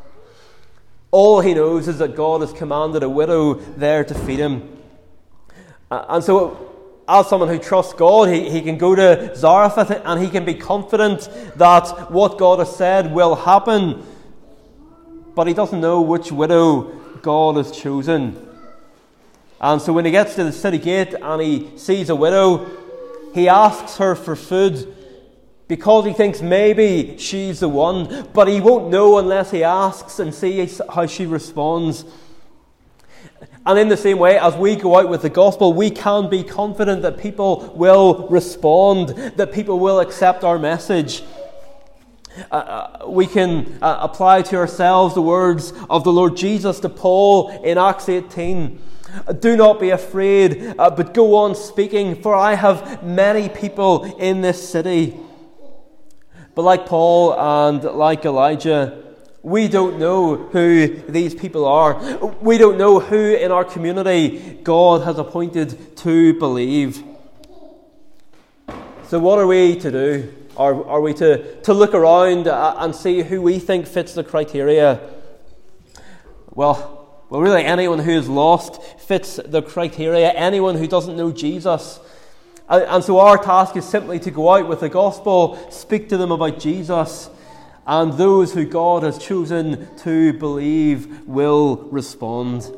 All 1.10 1.40
he 1.40 1.54
knows 1.54 1.88
is 1.88 1.96
that 1.98 2.14
God 2.14 2.42
has 2.42 2.52
commanded 2.52 3.02
a 3.02 3.08
widow 3.08 3.54
there 3.54 4.04
to 4.04 4.14
feed 4.14 4.38
him. 4.38 4.68
And 5.90 6.22
so, 6.22 7.02
as 7.08 7.26
someone 7.26 7.48
who 7.48 7.58
trusts 7.58 7.94
God, 7.94 8.28
he, 8.28 8.50
he 8.50 8.60
can 8.60 8.76
go 8.76 8.94
to 8.94 9.34
Zarephath 9.34 9.90
and 10.04 10.22
he 10.22 10.28
can 10.28 10.44
be 10.44 10.54
confident 10.54 11.26
that 11.56 12.10
what 12.10 12.36
God 12.36 12.58
has 12.58 12.76
said 12.76 13.12
will 13.12 13.34
happen. 13.34 14.04
But 15.34 15.46
he 15.46 15.54
doesn't 15.54 15.80
know 15.80 16.02
which 16.02 16.30
widow 16.30 16.99
God 17.22 17.56
has 17.56 17.70
chosen. 17.70 18.48
And 19.60 19.80
so, 19.80 19.92
when 19.92 20.04
he 20.04 20.10
gets 20.10 20.34
to 20.36 20.44
the 20.44 20.52
city 20.52 20.78
gate 20.78 21.14
and 21.14 21.42
he 21.42 21.76
sees 21.76 22.08
a 22.08 22.16
widow, 22.16 22.70
he 23.34 23.48
asks 23.48 23.98
her 23.98 24.14
for 24.14 24.34
food 24.34 24.96
because 25.68 26.04
he 26.04 26.12
thinks 26.12 26.42
maybe 26.42 27.16
she's 27.18 27.60
the 27.60 27.68
one, 27.68 28.28
but 28.32 28.48
he 28.48 28.60
won't 28.60 28.90
know 28.90 29.18
unless 29.18 29.50
he 29.50 29.62
asks 29.62 30.18
and 30.18 30.34
sees 30.34 30.80
how 30.92 31.06
she 31.06 31.26
responds. 31.26 32.04
And 33.64 33.78
in 33.78 33.88
the 33.88 33.96
same 33.96 34.18
way, 34.18 34.38
as 34.38 34.56
we 34.56 34.74
go 34.74 34.98
out 34.98 35.08
with 35.08 35.22
the 35.22 35.30
gospel, 35.30 35.72
we 35.72 35.90
can 35.90 36.28
be 36.30 36.42
confident 36.42 37.02
that 37.02 37.18
people 37.18 37.72
will 37.76 38.26
respond, 38.28 39.10
that 39.10 39.52
people 39.52 39.78
will 39.78 40.00
accept 40.00 40.42
our 40.42 40.58
message. 40.58 41.22
Uh, 42.50 42.54
uh 42.54 43.06
we 43.08 43.26
can 43.26 43.78
uh, 43.82 43.98
apply 44.00 44.42
to 44.42 44.56
ourselves 44.56 45.14
the 45.14 45.22
words 45.22 45.72
of 45.88 46.04
the 46.04 46.12
Lord 46.12 46.36
Jesus 46.36 46.80
to 46.80 46.88
Paul 46.88 47.50
in 47.64 47.78
Acts 47.78 48.08
18. 48.08 48.78
Do 49.40 49.56
not 49.56 49.80
be 49.80 49.90
afraid, 49.90 50.74
uh, 50.78 50.90
but 50.90 51.14
go 51.14 51.34
on 51.36 51.54
speaking, 51.54 52.22
for 52.22 52.34
I 52.34 52.54
have 52.54 53.02
many 53.02 53.48
people 53.48 54.04
in 54.18 54.40
this 54.40 54.68
city. 54.68 55.18
But 56.54 56.62
like 56.62 56.86
Paul 56.86 57.34
and 57.38 57.82
like 57.82 58.24
Elijah, 58.24 59.02
we 59.42 59.68
don't 59.68 59.98
know 59.98 60.36
who 60.36 60.88
these 61.08 61.34
people 61.34 61.64
are. 61.64 61.94
We 62.40 62.58
don't 62.58 62.76
know 62.76 63.00
who 63.00 63.34
in 63.34 63.50
our 63.50 63.64
community 63.64 64.58
God 64.62 65.02
has 65.02 65.18
appointed 65.18 65.96
to 65.98 66.38
believe. 66.38 67.02
So, 69.08 69.18
what 69.18 69.38
are 69.38 69.46
we 69.46 69.76
to 69.76 69.90
do? 69.90 70.34
Are, 70.60 70.86
are 70.86 71.00
we 71.00 71.14
to, 71.14 71.60
to 71.62 71.72
look 71.72 71.94
around 71.94 72.46
uh, 72.46 72.76
and 72.78 72.94
see 72.94 73.22
who 73.22 73.40
we 73.40 73.58
think 73.58 73.86
fits 73.86 74.14
the 74.14 74.22
criteria? 74.22 75.00
Well, 76.50 76.98
well, 77.30 77.40
really, 77.40 77.64
anyone 77.64 78.00
who 78.00 78.10
is 78.10 78.28
lost 78.28 78.82
fits 79.00 79.40
the 79.44 79.62
criteria. 79.62 80.30
Anyone 80.30 80.76
who 80.76 80.86
doesn't 80.86 81.16
know 81.16 81.32
Jesus 81.32 82.00
and 82.70 83.02
so 83.02 83.18
our 83.18 83.36
task 83.36 83.76
is 83.76 83.84
simply 83.84 84.20
to 84.20 84.30
go 84.30 84.54
out 84.54 84.68
with 84.68 84.80
the 84.80 84.88
gospel, 84.88 85.58
speak 85.72 86.08
to 86.10 86.16
them 86.16 86.30
about 86.30 86.60
Jesus, 86.60 87.28
and 87.84 88.12
those 88.12 88.54
who 88.54 88.64
God 88.64 89.02
has 89.02 89.18
chosen 89.18 89.88
to 89.98 90.32
believe 90.34 91.26
will 91.26 91.88
respond. 91.90 92.70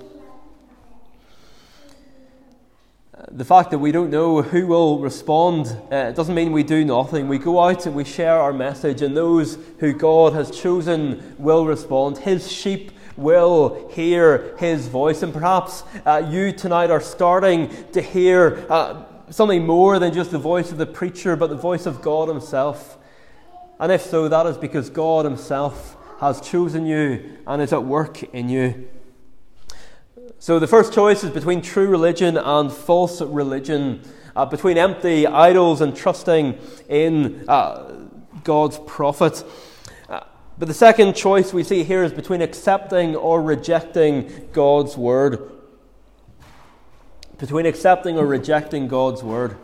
The 3.35 3.45
fact 3.47 3.71
that 3.71 3.79
we 3.79 3.93
don't 3.93 4.11
know 4.11 4.43
who 4.43 4.67
will 4.67 4.99
respond 4.99 5.75
uh, 5.91 6.13
doesn't 6.13 6.35
mean 6.35 6.53
we 6.53 6.63
do 6.63 6.85
nothing. 6.85 7.29
We 7.29 7.39
go 7.39 7.61
out 7.61 7.87
and 7.87 7.95
we 7.95 8.05
share 8.05 8.37
our 8.37 8.53
message, 8.53 9.01
and 9.01 9.17
those 9.17 9.57
who 9.79 9.95
God 9.95 10.35
has 10.35 10.51
chosen 10.51 11.35
will 11.39 11.65
respond. 11.65 12.19
His 12.19 12.53
sheep 12.53 12.93
will 13.17 13.89
hear 13.91 14.55
His 14.59 14.87
voice. 14.89 15.23
And 15.23 15.33
perhaps 15.33 15.83
uh, 16.05 16.29
you 16.29 16.53
tonight 16.53 16.91
are 16.91 17.01
starting 17.01 17.71
to 17.93 18.03
hear 18.03 18.67
uh, 18.69 19.05
something 19.31 19.65
more 19.65 19.99
than 19.99 20.13
just 20.13 20.31
the 20.31 20.39
voice 20.39 20.71
of 20.71 20.77
the 20.77 20.87
preacher, 20.87 21.35
but 21.35 21.49
the 21.49 21.57
voice 21.57 21.87
of 21.87 22.03
God 22.03 22.29
Himself. 22.29 22.99
And 23.81 23.91
if 23.91 24.03
so, 24.03 24.29
that 24.29 24.45
is 24.45 24.59
because 24.59 24.91
God 24.91 25.25
Himself 25.25 25.97
has 26.21 26.41
chosen 26.43 26.85
you 26.85 27.39
and 27.47 27.63
is 27.63 27.73
at 27.73 27.83
work 27.83 28.23
in 28.35 28.51
you. 28.51 28.89
So 30.43 30.59
the 30.59 30.67
first 30.67 30.93
choice 30.93 31.23
is 31.23 31.31
between 31.31 31.63
true 31.63 31.87
religion 31.87 32.37
and 32.37 32.73
false 32.73 33.21
religion, 33.21 34.03
uh, 34.35 34.45
between 34.45 34.77
empty 34.77 35.25
idols 35.25 35.81
and 35.81 35.95
trusting 35.95 36.59
in 36.89 37.45
uh, 37.47 38.09
God's 38.43 38.81
prophet. 38.81 39.45
Uh, 40.09 40.23
but 40.59 40.67
the 40.67 40.75
second 40.75 41.15
choice 41.15 41.53
we 41.53 41.63
see 41.63 41.85
here 41.85 42.03
is 42.03 42.13
between 42.13 42.43
accepting 42.43 43.15
or 43.15 43.41
rejecting 43.41 44.49
God's 44.53 44.97
word. 44.97 45.49
Between 47.39 47.65
accepting 47.65 48.19
or 48.19 48.27
rejecting 48.27 48.89
God's 48.89 49.23
word. 49.23 49.57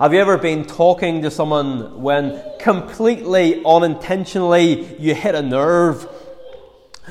Have 0.00 0.12
you 0.12 0.18
ever 0.18 0.38
been 0.38 0.64
talking 0.64 1.22
to 1.22 1.30
someone 1.30 2.02
when 2.02 2.42
completely 2.58 3.62
unintentionally 3.64 4.96
you 5.00 5.14
hit 5.14 5.36
a 5.36 5.42
nerve? 5.42 6.08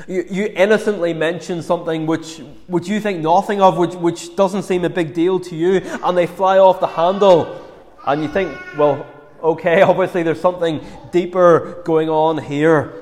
You, 0.06 0.26
you 0.30 0.52
innocently 0.54 1.14
mention 1.14 1.62
something 1.62 2.06
which, 2.06 2.38
which 2.66 2.86
you 2.86 3.00
think 3.00 3.20
nothing 3.20 3.62
of, 3.62 3.78
which, 3.78 3.94
which 3.94 4.36
doesn't 4.36 4.64
seem 4.64 4.84
a 4.84 4.90
big 4.90 5.14
deal 5.14 5.40
to 5.40 5.56
you, 5.56 5.80
and 6.04 6.16
they 6.16 6.26
fly 6.26 6.58
off 6.58 6.80
the 6.80 6.86
handle. 6.86 7.62
And 8.06 8.22
you 8.22 8.28
think, 8.28 8.56
well, 8.76 9.06
okay, 9.42 9.82
obviously 9.82 10.22
there's 10.22 10.40
something 10.40 10.84
deeper 11.12 11.82
going 11.84 12.10
on 12.10 12.38
here. 12.38 12.92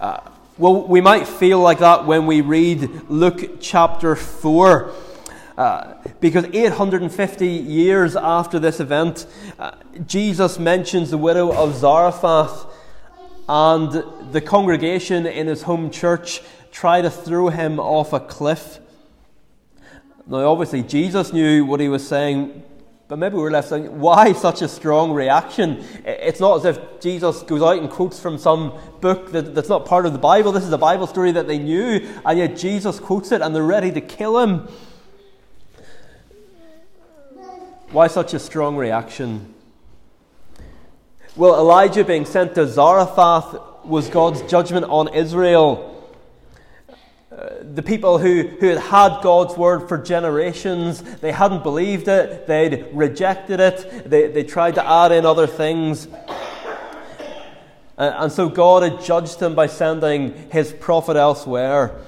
Uh, 0.00 0.20
well, 0.58 0.82
we 0.82 1.00
might 1.00 1.28
feel 1.28 1.60
like 1.60 1.78
that 1.78 2.06
when 2.06 2.26
we 2.26 2.40
read 2.40 3.08
Luke 3.08 3.60
chapter 3.60 4.16
4. 4.16 4.92
Uh, 5.56 5.94
because 6.20 6.44
850 6.52 7.46
years 7.46 8.14
after 8.16 8.58
this 8.58 8.80
event, 8.80 9.26
uh, 9.58 9.72
Jesus 10.06 10.58
mentions 10.58 11.10
the 11.10 11.18
widow 11.18 11.52
of 11.52 11.74
Zarephath 11.74 12.66
and 13.48 14.04
the 14.32 14.40
congregation 14.40 15.26
in 15.26 15.46
his 15.46 15.62
home 15.62 15.90
church 15.90 16.42
try 16.70 17.00
to 17.00 17.10
throw 17.10 17.48
him 17.48 17.80
off 17.80 18.12
a 18.12 18.20
cliff. 18.20 18.78
Now, 20.26 20.50
obviously, 20.50 20.82
Jesus 20.82 21.32
knew 21.32 21.64
what 21.64 21.80
he 21.80 21.88
was 21.88 22.06
saying, 22.06 22.62
but 23.08 23.18
maybe 23.18 23.36
we're 23.36 23.50
left 23.50 23.70
saying, 23.70 23.98
why 23.98 24.34
such 24.34 24.60
a 24.60 24.68
strong 24.68 25.12
reaction? 25.12 25.82
It's 26.04 26.40
not 26.40 26.58
as 26.58 26.76
if 26.76 27.00
Jesus 27.00 27.42
goes 27.42 27.62
out 27.62 27.78
and 27.78 27.88
quotes 27.88 28.20
from 28.20 28.36
some 28.36 28.78
book 29.00 29.32
that, 29.32 29.54
that's 29.54 29.70
not 29.70 29.86
part 29.86 30.04
of 30.04 30.12
the 30.12 30.18
Bible. 30.18 30.52
This 30.52 30.64
is 30.64 30.72
a 30.72 30.78
Bible 30.78 31.06
story 31.06 31.32
that 31.32 31.46
they 31.46 31.58
knew, 31.58 32.06
and 32.26 32.38
yet 32.38 32.56
Jesus 32.58 33.00
quotes 33.00 33.32
it 33.32 33.40
and 33.40 33.54
they're 33.54 33.62
ready 33.62 33.90
to 33.92 34.02
kill 34.02 34.38
him. 34.38 34.68
Why 37.90 38.08
such 38.08 38.34
a 38.34 38.38
strong 38.38 38.76
reaction? 38.76 39.54
Well, 41.38 41.54
Elijah 41.54 42.02
being 42.02 42.24
sent 42.24 42.56
to 42.56 42.66
Zarephath 42.66 43.84
was 43.84 44.08
God's 44.08 44.42
judgment 44.50 44.86
on 44.86 45.14
Israel. 45.14 46.04
Uh, 47.30 47.50
the 47.62 47.84
people 47.84 48.18
who, 48.18 48.42
who 48.42 48.66
had 48.66 48.78
had 48.78 49.20
God's 49.22 49.56
word 49.56 49.88
for 49.88 49.98
generations, 49.98 51.00
they 51.00 51.30
hadn't 51.30 51.62
believed 51.62 52.08
it, 52.08 52.48
they'd 52.48 52.88
rejected 52.92 53.60
it, 53.60 54.10
they, 54.10 54.26
they 54.26 54.42
tried 54.42 54.74
to 54.74 54.84
add 54.84 55.12
in 55.12 55.24
other 55.24 55.46
things. 55.46 56.08
Uh, 57.96 58.14
and 58.16 58.32
so 58.32 58.48
God 58.48 58.82
had 58.82 59.00
judged 59.04 59.38
them 59.38 59.54
by 59.54 59.68
sending 59.68 60.50
his 60.50 60.72
prophet 60.72 61.16
elsewhere. 61.16 62.00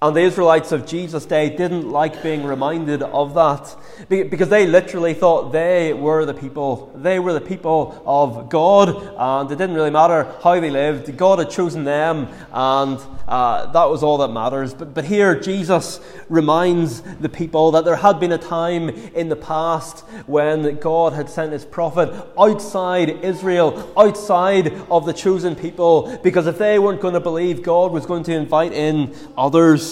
And 0.00 0.14
the 0.14 0.20
Israelites 0.20 0.70
of 0.70 0.86
Jesus' 0.86 1.26
day 1.26 1.50
didn't 1.50 1.90
like 1.90 2.22
being 2.22 2.44
reminded 2.44 3.02
of 3.02 3.34
that 3.34 3.74
because 4.08 4.48
they 4.48 4.64
literally 4.64 5.12
thought 5.12 5.50
they 5.50 5.92
were 5.92 6.24
the 6.24 6.34
people. 6.34 6.92
They 6.94 7.18
were 7.18 7.32
the 7.32 7.40
people 7.40 8.00
of 8.06 8.48
God, 8.48 8.90
and 9.18 9.50
it 9.50 9.58
didn't 9.58 9.74
really 9.74 9.90
matter 9.90 10.32
how 10.40 10.60
they 10.60 10.70
lived. 10.70 11.16
God 11.16 11.40
had 11.40 11.50
chosen 11.50 11.82
them, 11.82 12.28
and 12.52 13.00
uh, 13.26 13.72
that 13.72 13.86
was 13.86 14.04
all 14.04 14.18
that 14.18 14.28
matters. 14.28 14.72
But, 14.72 14.94
but 14.94 15.04
here, 15.04 15.34
Jesus 15.34 15.98
reminds 16.28 17.00
the 17.00 17.28
people 17.28 17.72
that 17.72 17.84
there 17.84 17.96
had 17.96 18.20
been 18.20 18.30
a 18.30 18.38
time 18.38 18.90
in 18.90 19.28
the 19.28 19.34
past 19.34 20.04
when 20.26 20.76
God 20.76 21.12
had 21.12 21.28
sent 21.28 21.52
his 21.52 21.64
prophet 21.64 22.14
outside 22.38 23.24
Israel, 23.24 23.92
outside 23.96 24.68
of 24.92 25.06
the 25.06 25.12
chosen 25.12 25.56
people, 25.56 26.16
because 26.22 26.46
if 26.46 26.56
they 26.56 26.78
weren't 26.78 27.00
going 27.00 27.14
to 27.14 27.20
believe, 27.20 27.64
God 27.64 27.90
was 27.90 28.06
going 28.06 28.22
to 28.22 28.32
invite 28.32 28.72
in 28.72 29.12
others. 29.36 29.87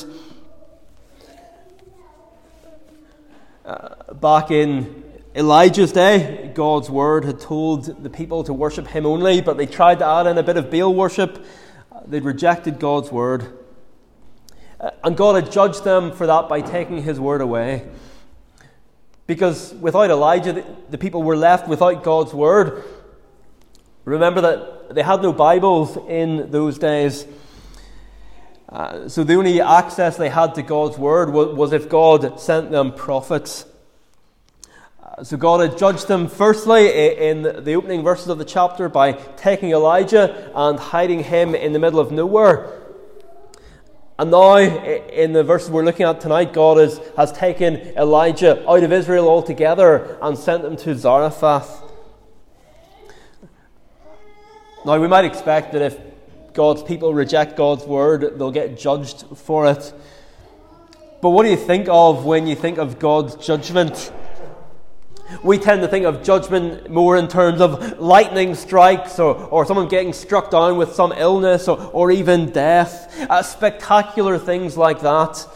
Uh, 3.64 4.12
back 4.14 4.50
in 4.50 5.02
Elijah's 5.35 5.92
day, 5.92 6.50
God's 6.54 6.88
word 6.88 7.24
had 7.24 7.40
told 7.40 8.02
the 8.02 8.11
people 8.11 8.44
to 8.44 8.52
worship 8.52 8.87
him 8.87 9.06
only, 9.06 9.40
but 9.40 9.56
they 9.56 9.66
tried 9.66 9.98
to 9.98 10.06
add 10.06 10.26
in 10.26 10.38
a 10.38 10.42
bit 10.42 10.56
of 10.56 10.70
Baal 10.70 10.94
worship. 10.94 11.44
They'd 12.06 12.24
rejected 12.24 12.78
God's 12.78 13.11
word. 13.11 13.59
Uh, 14.80 14.90
and 15.04 15.16
God 15.16 15.42
had 15.42 15.52
judged 15.52 15.85
them 15.85 16.12
for 16.12 16.26
that 16.26 16.48
by 16.48 16.61
taking 16.61 17.02
his 17.02 17.18
word 17.18 17.40
away. 17.40 17.87
Because 19.26 19.74
without 19.74 20.11
Elijah, 20.11 20.52
the, 20.52 20.64
the 20.90 20.98
people 20.98 21.22
were 21.22 21.37
left 21.37 21.68
without 21.68 22.04
God's 22.04 22.32
word. 22.32 22.85
Remember 24.04 24.40
that 24.40 24.94
they 24.94 25.02
had 25.02 25.20
no 25.20 25.32
Bibles 25.32 25.96
in 26.09 26.50
those 26.50 26.78
days. 26.78 27.26
Uh, 28.68 29.09
so 29.09 29.22
the 29.22 29.35
only 29.35 29.61
access 29.61 30.16
they 30.16 30.29
had 30.29 30.55
to 30.57 30.62
God's 30.62 30.98
word 30.98 31.33
was, 31.33 31.55
was 31.55 31.72
if 31.72 31.88
God 31.88 32.40
sent 32.40 32.70
them 32.70 32.92
prophets. 32.92 33.64
Uh, 35.02 35.22
so 35.22 35.37
God 35.37 35.61
had 35.61 35.79
judged 35.79 36.09
them 36.09 36.26
firstly 36.26 36.88
in 37.29 37.42
the 37.42 37.74
opening 37.74 38.02
verses 38.02 38.26
of 38.29 38.38
the 38.38 38.44
chapter 38.44 38.88
by 38.88 39.12
taking 39.12 39.70
Elijah 39.70 40.50
and 40.55 40.79
hiding 40.79 41.22
him 41.22 41.55
in 41.55 41.72
the 41.72 41.79
middle 41.79 42.00
of 42.00 42.11
nowhere. 42.11 42.83
And 44.18 44.31
now, 44.31 44.57
in 44.57 45.33
the 45.35 45.44
verses 45.44 45.70
we're 45.70 45.85
looking 45.85 46.07
at 46.07 46.22
tonight, 46.22 46.55
God 46.55 46.79
has, 46.79 46.98
has 47.16 47.33
taken 47.33 47.76
Elijah 47.98 48.68
out 48.68 48.83
of 48.83 48.90
Israel 48.90 49.29
altogether 49.29 50.16
and 50.22 50.38
sent 50.38 50.64
him 50.64 50.74
to 50.79 50.94
Zarephath. 50.96 51.83
Now, 54.87 54.98
we 54.98 55.07
might 55.07 55.26
expect 55.26 55.72
that 55.72 55.83
if 55.83 55.98
God's 56.57 56.83
people 56.83 57.14
reject 57.14 57.57
God's 57.57 57.85
word, 57.85 58.38
they'll 58.38 58.51
get 58.51 58.79
judged 58.79 59.25
for 59.37 59.71
it. 59.71 59.92
But 61.21 61.31
what 61.31 61.45
do 61.45 61.51
you 61.51 61.57
think 61.57 61.87
of 61.88 62.25
when 62.25 62.47
you 62.47 62.57
think 62.57 62.79
of 62.79 62.99
God's 62.99 63.37
judgment? 63.37 64.12
We 65.42 65.59
tend 65.59 65.83
to 65.83 65.88
think 65.88 66.07
of 66.07 66.23
judgment 66.23 66.88
more 66.88 67.16
in 67.16 67.29
terms 67.29 67.61
of 67.61 67.99
lightning 67.99 68.55
strikes 68.55 69.19
or, 69.19 69.35
or 69.35 69.66
someone 69.66 69.88
getting 69.88 70.12
struck 70.12 70.51
down 70.51 70.79
with 70.79 70.95
some 70.95 71.12
illness 71.12 71.69
or, 71.69 71.79
or 71.92 72.11
even 72.11 72.51
death, 72.51 73.14
uh, 73.29 73.42
spectacular 73.42 74.38
things 74.38 74.77
like 74.77 75.01
that. 75.01 75.47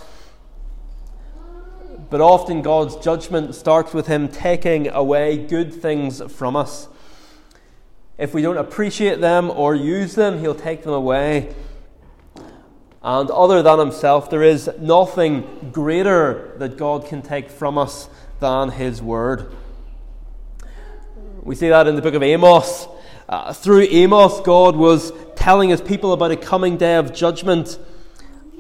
But 2.11 2.21
often 2.21 2.63
God's 2.63 2.97
judgment 2.97 3.55
starts 3.55 3.95
with 3.95 4.07
Him 4.07 4.29
taking 4.29 4.89
away 4.89 5.39
good 5.39 5.73
things 5.73 6.21
from 6.33 6.57
us. 6.57 6.89
If 8.21 8.35
we 8.35 8.43
don't 8.43 8.59
appreciate 8.59 9.23
them 9.23 9.51
or 9.51 9.75
use 9.75 10.15
them, 10.15 10.41
He'll 10.41 10.55
take 10.55 10.83
them 10.83 10.93
away. 10.93 11.55
And 13.03 13.31
other 13.31 13.63
than 13.63 13.79
Himself, 13.79 14.29
there 14.29 14.43
is 14.43 14.69
nothing 14.79 15.71
greater 15.73 16.55
that 16.59 16.77
God 16.77 17.07
can 17.07 17.23
take 17.23 17.49
from 17.49 17.79
us 17.79 18.11
than 18.39 18.73
His 18.73 19.01
Word. 19.01 19.51
We 21.43 21.55
see 21.55 21.71
that 21.71 21.87
in 21.87 21.97
the 21.97 22.03
book 22.03 22.13
of 22.13 22.23
Amos. 22.23 22.89
Uh, 23.27 23.55
through 23.55 23.87
Amos, 23.89 24.43
God 24.43 24.77
was 24.77 25.15
telling 25.35 25.71
His 25.71 25.81
people 25.81 26.13
about 26.13 26.31
a 26.31 26.37
coming 26.37 26.77
day 26.77 26.97
of 26.97 27.15
judgment. 27.15 27.79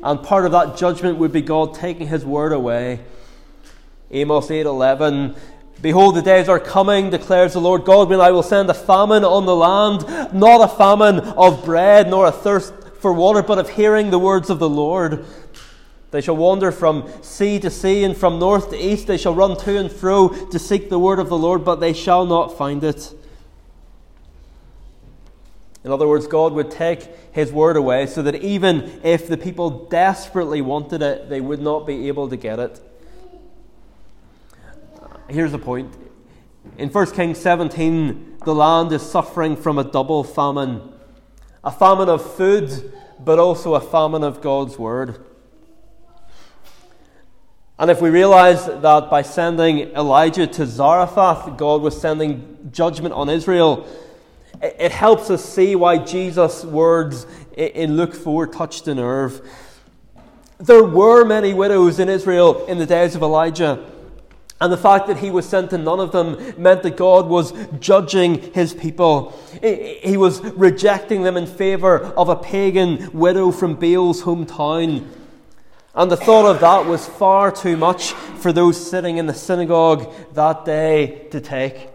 And 0.02 0.22
part 0.22 0.46
of 0.46 0.52
that 0.52 0.78
judgment 0.78 1.18
would 1.18 1.32
be 1.32 1.42
God 1.42 1.74
taking 1.74 2.06
His 2.06 2.24
Word 2.24 2.54
away. 2.54 3.00
Amos 4.10 4.48
8:11 4.48 5.36
Behold, 5.82 6.14
the 6.14 6.22
days 6.22 6.48
are 6.48 6.60
coming, 6.60 7.08
declares 7.08 7.54
the 7.54 7.60
Lord 7.60 7.84
God, 7.84 8.10
when 8.10 8.20
I 8.20 8.30
will 8.32 8.42
send 8.42 8.68
a 8.68 8.74
famine 8.74 9.24
on 9.24 9.46
the 9.46 9.56
land, 9.56 10.34
not 10.34 10.60
a 10.60 10.68
famine 10.76 11.20
of 11.20 11.64
bread, 11.64 12.10
nor 12.10 12.26
a 12.26 12.32
thirst 12.32 12.74
for 13.00 13.14
water, 13.14 13.42
but 13.42 13.58
of 13.58 13.70
hearing 13.70 14.10
the 14.10 14.18
words 14.18 14.50
of 14.50 14.58
the 14.58 14.68
Lord. 14.68 15.24
They 16.10 16.20
shall 16.20 16.36
wander 16.36 16.70
from 16.70 17.10
sea 17.22 17.58
to 17.60 17.70
sea, 17.70 18.04
and 18.04 18.14
from 18.14 18.38
north 18.38 18.70
to 18.70 18.76
east. 18.76 19.06
They 19.06 19.16
shall 19.16 19.34
run 19.34 19.56
to 19.58 19.78
and 19.78 19.90
fro 19.90 20.28
to 20.28 20.58
seek 20.58 20.90
the 20.90 20.98
word 20.98 21.18
of 21.18 21.28
the 21.28 21.38
Lord, 21.38 21.64
but 21.64 21.76
they 21.76 21.94
shall 21.94 22.26
not 22.26 22.58
find 22.58 22.84
it. 22.84 23.14
In 25.82 25.90
other 25.90 26.06
words, 26.06 26.26
God 26.26 26.52
would 26.52 26.70
take 26.70 27.08
his 27.32 27.50
word 27.52 27.76
away 27.76 28.06
so 28.06 28.20
that 28.22 28.34
even 28.34 29.00
if 29.02 29.28
the 29.28 29.38
people 29.38 29.86
desperately 29.86 30.60
wanted 30.60 31.00
it, 31.00 31.30
they 31.30 31.40
would 31.40 31.62
not 31.62 31.86
be 31.86 32.08
able 32.08 32.28
to 32.28 32.36
get 32.36 32.58
it. 32.58 32.80
Here's 35.30 35.52
the 35.52 35.58
point. 35.58 35.94
In 36.76 36.88
1 36.90 37.12
Kings 37.12 37.38
17, 37.38 38.38
the 38.44 38.54
land 38.54 38.92
is 38.92 39.02
suffering 39.02 39.56
from 39.56 39.78
a 39.78 39.84
double 39.84 40.24
famine 40.24 40.92
a 41.62 41.70
famine 41.70 42.08
of 42.08 42.36
food, 42.36 42.92
but 43.22 43.38
also 43.38 43.74
a 43.74 43.80
famine 43.80 44.24
of 44.24 44.40
God's 44.40 44.78
word. 44.78 45.24
And 47.78 47.90
if 47.90 48.00
we 48.00 48.10
realize 48.10 48.66
that 48.66 49.10
by 49.10 49.22
sending 49.22 49.78
Elijah 49.94 50.46
to 50.46 50.66
Zarephath, 50.66 51.56
God 51.56 51.82
was 51.82 51.98
sending 51.98 52.70
judgment 52.72 53.14
on 53.14 53.28
Israel, 53.28 53.86
it 54.60 54.92
helps 54.92 55.30
us 55.30 55.44
see 55.44 55.74
why 55.74 55.98
Jesus' 55.98 56.64
words 56.64 57.26
in 57.56 57.96
Luke 57.96 58.14
4 58.14 58.46
touched 58.46 58.86
a 58.88 58.94
nerve. 58.94 59.40
There 60.58 60.84
were 60.84 61.24
many 61.24 61.54
widows 61.54 61.98
in 61.98 62.10
Israel 62.10 62.66
in 62.66 62.78
the 62.78 62.86
days 62.86 63.14
of 63.14 63.22
Elijah. 63.22 63.90
And 64.60 64.70
the 64.70 64.76
fact 64.76 65.06
that 65.06 65.18
he 65.18 65.30
was 65.30 65.48
sent 65.48 65.70
to 65.70 65.78
none 65.78 66.00
of 66.00 66.12
them 66.12 66.54
meant 66.58 66.82
that 66.82 66.96
God 66.96 67.28
was 67.28 67.54
judging 67.78 68.52
his 68.52 68.74
people. 68.74 69.32
He 69.62 70.18
was 70.18 70.42
rejecting 70.42 71.22
them 71.22 71.38
in 71.38 71.46
favor 71.46 71.98
of 71.98 72.28
a 72.28 72.36
pagan 72.36 73.10
widow 73.12 73.52
from 73.52 73.76
Baal's 73.76 74.22
hometown. 74.22 75.08
And 75.94 76.10
the 76.10 76.16
thought 76.16 76.44
of 76.44 76.60
that 76.60 76.84
was 76.84 77.08
far 77.08 77.50
too 77.50 77.76
much 77.76 78.12
for 78.12 78.52
those 78.52 78.90
sitting 78.90 79.16
in 79.16 79.26
the 79.26 79.34
synagogue 79.34 80.12
that 80.34 80.66
day 80.66 81.26
to 81.30 81.40
take. 81.40 81.88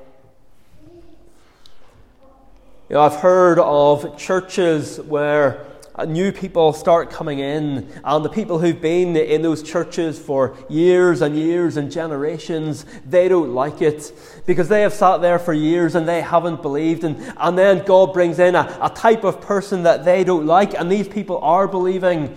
You 2.90 2.96
know, 2.96 3.02
I've 3.02 3.16
heard 3.16 3.58
of 3.60 4.18
churches 4.18 5.00
where 5.00 5.66
Uh, 5.98 6.04
new 6.04 6.30
people 6.30 6.74
start 6.74 7.10
coming 7.10 7.40
in, 7.40 7.88
and 8.04 8.26
the 8.26 8.30
people 8.30 8.60
who've 8.60 8.82
been 8.82 9.16
in 9.16 9.42
those 9.42 9.64
churches 9.64 10.20
for 10.20 10.58
years 10.68 11.22
and 11.22 11.38
years 11.38 11.78
and 11.78 11.90
generations, 11.90 12.86
they 13.08 13.30
don't 13.30 13.54
like 13.54 13.82
it 13.82 14.12
because 14.46 14.68
they 14.68 14.82
have 14.82 14.94
sat 14.94 15.22
there 15.22 15.40
for 15.40 15.54
years 15.54 15.96
and 15.96 16.06
they 16.06 16.22
haven't 16.22 16.62
believed. 16.62 17.06
And, 17.06 17.16
and 17.38 17.58
then 17.58 17.86
God 17.86 18.12
brings 18.12 18.40
in 18.40 18.56
a, 18.56 18.78
a 18.82 18.90
type 18.90 19.24
of 19.24 19.40
person 19.40 19.84
that 19.84 20.04
they 20.04 20.26
don't 20.26 20.46
like, 20.46 20.74
and 20.74 20.92
these 20.92 21.08
people 21.08 21.38
are 21.38 21.66
believing. 21.66 22.36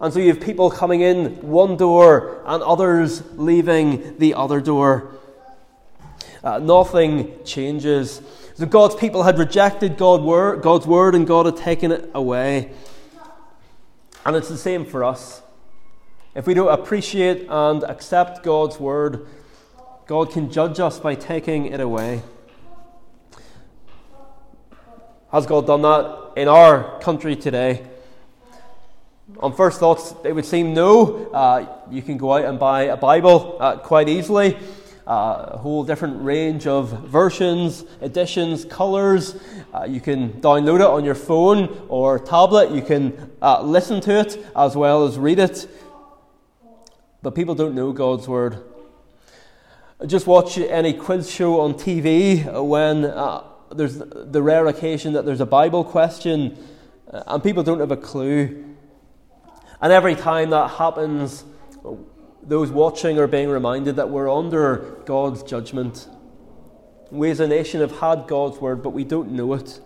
And 0.00 0.14
so 0.14 0.18
you 0.20 0.28
have 0.28 0.40
people 0.40 0.70
coming 0.70 1.02
in 1.02 1.42
one 1.42 1.76
door 1.76 2.42
and 2.46 2.62
others 2.62 3.22
leaving 3.34 4.16
the 4.16 4.32
other 4.32 4.62
door. 4.62 5.17
Uh, 6.48 6.58
nothing 6.58 7.30
changes. 7.44 8.22
So 8.54 8.64
God's 8.64 8.94
people 8.94 9.22
had 9.22 9.38
rejected 9.38 9.98
God 9.98 10.62
God's 10.62 10.86
word 10.86 11.14
and 11.14 11.26
God 11.26 11.44
had 11.44 11.58
taken 11.58 11.92
it 11.92 12.10
away. 12.14 12.72
And 14.24 14.34
it's 14.34 14.48
the 14.48 14.56
same 14.56 14.86
for 14.86 15.04
us. 15.04 15.42
If 16.34 16.46
we 16.46 16.54
don't 16.54 16.72
appreciate 16.72 17.48
and 17.50 17.82
accept 17.82 18.42
God's 18.42 18.80
word, 18.80 19.26
God 20.06 20.32
can 20.32 20.50
judge 20.50 20.80
us 20.80 20.98
by 20.98 21.16
taking 21.16 21.66
it 21.66 21.80
away. 21.80 22.22
Has 25.30 25.44
God 25.44 25.66
done 25.66 25.82
that 25.82 26.32
in 26.34 26.48
our 26.48 26.98
country 27.00 27.36
today? 27.36 27.86
On 29.40 29.54
first 29.54 29.78
thoughts, 29.78 30.14
it 30.24 30.32
would 30.32 30.46
seem 30.46 30.72
no. 30.72 31.26
Uh, 31.26 31.66
you 31.90 32.00
can 32.00 32.16
go 32.16 32.32
out 32.32 32.46
and 32.46 32.58
buy 32.58 32.84
a 32.84 32.96
Bible 32.96 33.58
uh, 33.60 33.76
quite 33.76 34.08
easily 34.08 34.56
a 35.08 35.56
whole 35.56 35.84
different 35.84 36.22
range 36.22 36.66
of 36.66 36.90
versions, 37.06 37.84
editions, 38.02 38.66
colors. 38.66 39.40
Uh, 39.72 39.86
you 39.88 40.00
can 40.02 40.34
download 40.42 40.80
it 40.80 40.86
on 40.86 41.02
your 41.02 41.14
phone 41.14 41.86
or 41.88 42.18
tablet. 42.18 42.70
You 42.70 42.82
can 42.82 43.30
uh, 43.40 43.62
listen 43.62 44.02
to 44.02 44.20
it 44.20 44.38
as 44.54 44.76
well 44.76 45.06
as 45.06 45.18
read 45.18 45.38
it. 45.38 45.66
But 47.22 47.34
people 47.34 47.54
don't 47.54 47.74
know 47.74 47.92
God's 47.92 48.28
Word. 48.28 48.62
Just 50.06 50.26
watch 50.26 50.58
any 50.58 50.92
quiz 50.92 51.30
show 51.30 51.60
on 51.62 51.74
TV 51.74 52.44
when 52.62 53.06
uh, 53.06 53.44
there's 53.74 53.98
the 53.98 54.42
rare 54.42 54.66
occasion 54.66 55.14
that 55.14 55.24
there's 55.24 55.40
a 55.40 55.46
Bible 55.46 55.84
question 55.84 56.56
uh, 57.10 57.22
and 57.28 57.42
people 57.42 57.62
don't 57.62 57.80
have 57.80 57.90
a 57.90 57.96
clue. 57.96 58.76
And 59.80 59.90
every 59.90 60.14
time 60.16 60.50
that 60.50 60.72
happens, 60.72 61.44
those 62.48 62.70
watching 62.70 63.18
are 63.18 63.26
being 63.26 63.50
reminded 63.50 63.96
that 63.96 64.08
we're 64.08 64.32
under 64.32 65.02
God's 65.04 65.42
judgment. 65.42 66.08
We 67.10 67.30
as 67.30 67.40
a 67.40 67.46
nation 67.46 67.82
have 67.82 67.98
had 68.00 68.26
God's 68.26 68.58
word, 68.58 68.82
but 68.82 68.90
we 68.90 69.04
don't 69.04 69.32
know 69.32 69.52
it. 69.52 69.80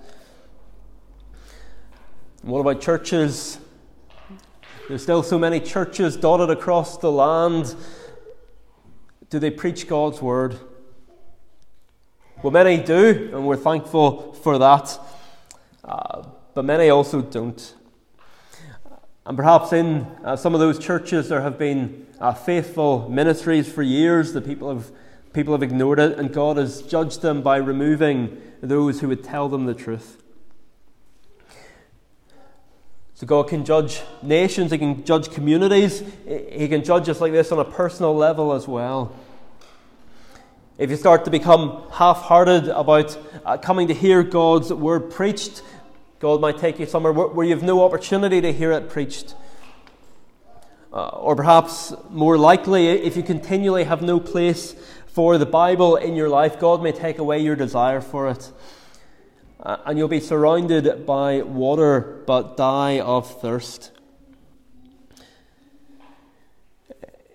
what 2.42 2.61
about 2.61 2.81
churches? 2.81 3.59
There's 4.88 5.03
still 5.03 5.25
so 5.25 5.38
many 5.38 5.59
churches 5.59 6.16
dotted 6.16 6.51
across 6.51 6.98
the 6.98 7.11
land. 7.11 7.75
Do 9.29 9.40
they 9.40 9.51
preach 9.51 9.88
God's 9.88 10.22
word? 10.22 10.57
Well, 12.44 12.53
many 12.53 12.77
do, 12.77 13.31
and 13.33 13.44
we're 13.44 13.57
thankful 13.57 14.35
for 14.35 14.59
that. 14.59 15.01
Uh, 15.85 16.22
but 16.55 16.64
many 16.64 16.90
also 16.90 17.22
don't. 17.22 17.75
And 19.24 19.37
perhaps 19.37 19.72
in 19.72 20.06
uh, 20.24 20.35
some 20.35 20.52
of 20.52 20.61
those 20.61 20.78
churches 20.78 21.28
there 21.28 21.42
have 21.42 21.56
been 21.56 22.06
uh, 22.18 22.35
faithful 22.35 23.08
ministries 23.08 23.70
for 23.70 23.82
years. 23.82 24.32
The 24.32 24.40
people 24.40 24.74
have, 24.74 24.90
people 25.32 25.54
have 25.54 25.62
ignored 25.62 26.00
it, 26.00 26.18
and 26.18 26.32
God 26.32 26.56
has 26.56 26.82
judged 26.82 27.22
them 27.22 27.40
by 27.40 27.58
removing 27.58 28.42
those 28.61 29.00
who 29.00 29.08
would 29.08 29.22
tell 29.22 29.48
them 29.48 29.66
the 29.66 29.74
truth. 29.74 30.20
So 33.14 33.26
God 33.26 33.48
can 33.48 33.64
judge 33.64 34.02
nations, 34.22 34.72
He 34.72 34.78
can 34.78 35.04
judge 35.04 35.30
communities, 35.30 36.02
He 36.26 36.66
can 36.66 36.82
judge 36.82 37.08
us 37.08 37.20
like 37.20 37.30
this 37.30 37.52
on 37.52 37.61
a 37.61 37.64
personal 37.64 38.16
level 38.16 38.52
as 38.52 38.66
well. 38.66 39.14
If 40.78 40.90
you 40.90 40.96
start 40.96 41.24
to 41.26 41.30
become 41.30 41.85
half 41.92 42.22
hearted 42.22 42.66
about 42.66 43.16
uh, 43.44 43.56
coming 43.58 43.87
to 43.87 43.94
hear 43.94 44.24
God's 44.24 44.72
word 44.72 45.12
preached, 45.12 45.62
God 46.22 46.40
might 46.40 46.56
take 46.56 46.78
you 46.78 46.87
somewhere 46.87 47.12
where 47.12 47.44
you 47.44 47.52
have 47.52 47.64
no 47.64 47.85
opportunity 47.85 48.40
to 48.40 48.52
hear 48.52 48.70
it 48.70 48.88
preached. 48.88 49.35
Uh, 50.92 51.08
or 51.08 51.35
perhaps 51.35 51.92
more 52.11 52.38
likely, 52.38 52.87
if 52.90 53.16
you 53.16 53.24
continually 53.24 53.82
have 53.82 54.02
no 54.02 54.20
place 54.20 54.76
for 55.08 55.37
the 55.37 55.46
Bible 55.46 55.96
in 55.96 56.14
your 56.14 56.28
life, 56.28 56.61
God 56.61 56.80
may 56.80 56.92
take 56.92 57.18
away 57.18 57.40
your 57.40 57.56
desire 57.56 58.00
for 58.00 58.28
it. 58.28 58.52
Uh, 59.58 59.78
and 59.85 59.98
you'll 59.98 60.06
be 60.06 60.20
surrounded 60.20 61.04
by 61.04 61.42
water 61.42 62.22
but 62.24 62.56
die 62.56 63.00
of 63.00 63.40
thirst. 63.40 63.90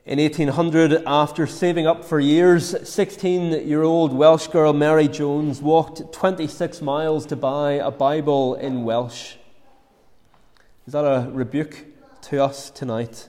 In 0.08 0.20
1800, 0.20 1.04
after 1.06 1.46
saving 1.46 1.86
up 1.86 2.06
for 2.06 2.18
years, 2.18 2.88
16 2.88 3.68
year 3.68 3.84
old 3.84 4.14
Welsh 4.14 4.48
girl 4.48 4.72
Mary 4.72 5.10
Jones 5.10 5.62
walked 5.62 6.14
26 6.14 6.82
miles 6.82 7.26
to 7.26 7.36
buy 7.36 7.74
a 7.74 7.92
Bible 7.92 8.56
in 8.56 8.86
Welsh. 8.86 9.36
Is 10.86 10.94
that 10.94 11.04
a 11.04 11.30
rebuke 11.30 11.88
to 12.22 12.42
us 12.42 12.70
tonight? 12.70 13.28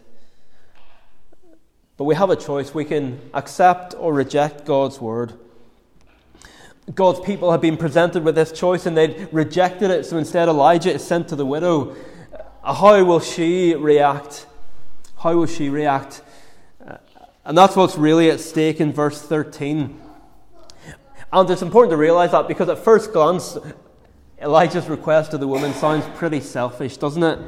But 1.96 2.04
we 2.04 2.14
have 2.14 2.30
a 2.30 2.36
choice. 2.36 2.72
We 2.72 2.84
can 2.84 3.22
accept 3.34 3.96
or 3.98 4.14
reject 4.14 4.64
God's 4.64 5.00
word. 5.00 5.32
God's 6.94 7.18
people 7.18 7.50
have 7.50 7.60
been 7.60 7.76
presented 7.76 8.22
with 8.22 8.36
this 8.36 8.52
choice 8.52 8.86
and 8.86 8.96
they'd 8.96 9.28
rejected 9.32 9.90
it, 9.90 10.06
so 10.06 10.16
instead 10.16 10.48
Elijah 10.48 10.94
is 10.94 11.02
sent 11.02 11.26
to 11.30 11.34
the 11.34 11.44
widow. 11.44 11.96
How 12.62 13.02
will 13.02 13.18
she 13.18 13.74
react? 13.74 14.46
How 15.16 15.34
will 15.34 15.46
she 15.46 15.70
react? 15.70 16.22
And 17.48 17.56
that's 17.56 17.74
what's 17.74 17.96
really 17.96 18.30
at 18.30 18.40
stake 18.40 18.78
in 18.78 18.92
verse 18.92 19.22
13. 19.22 19.98
And 21.32 21.50
it's 21.50 21.62
important 21.62 21.92
to 21.92 21.96
realize 21.96 22.32
that 22.32 22.46
because 22.46 22.68
at 22.68 22.76
first 22.76 23.14
glance, 23.14 23.56
Elijah's 24.38 24.86
request 24.86 25.30
to 25.30 25.38
the 25.38 25.48
woman 25.48 25.72
sounds 25.72 26.04
pretty 26.18 26.40
selfish, 26.40 26.98
doesn't 26.98 27.22
it? 27.22 27.38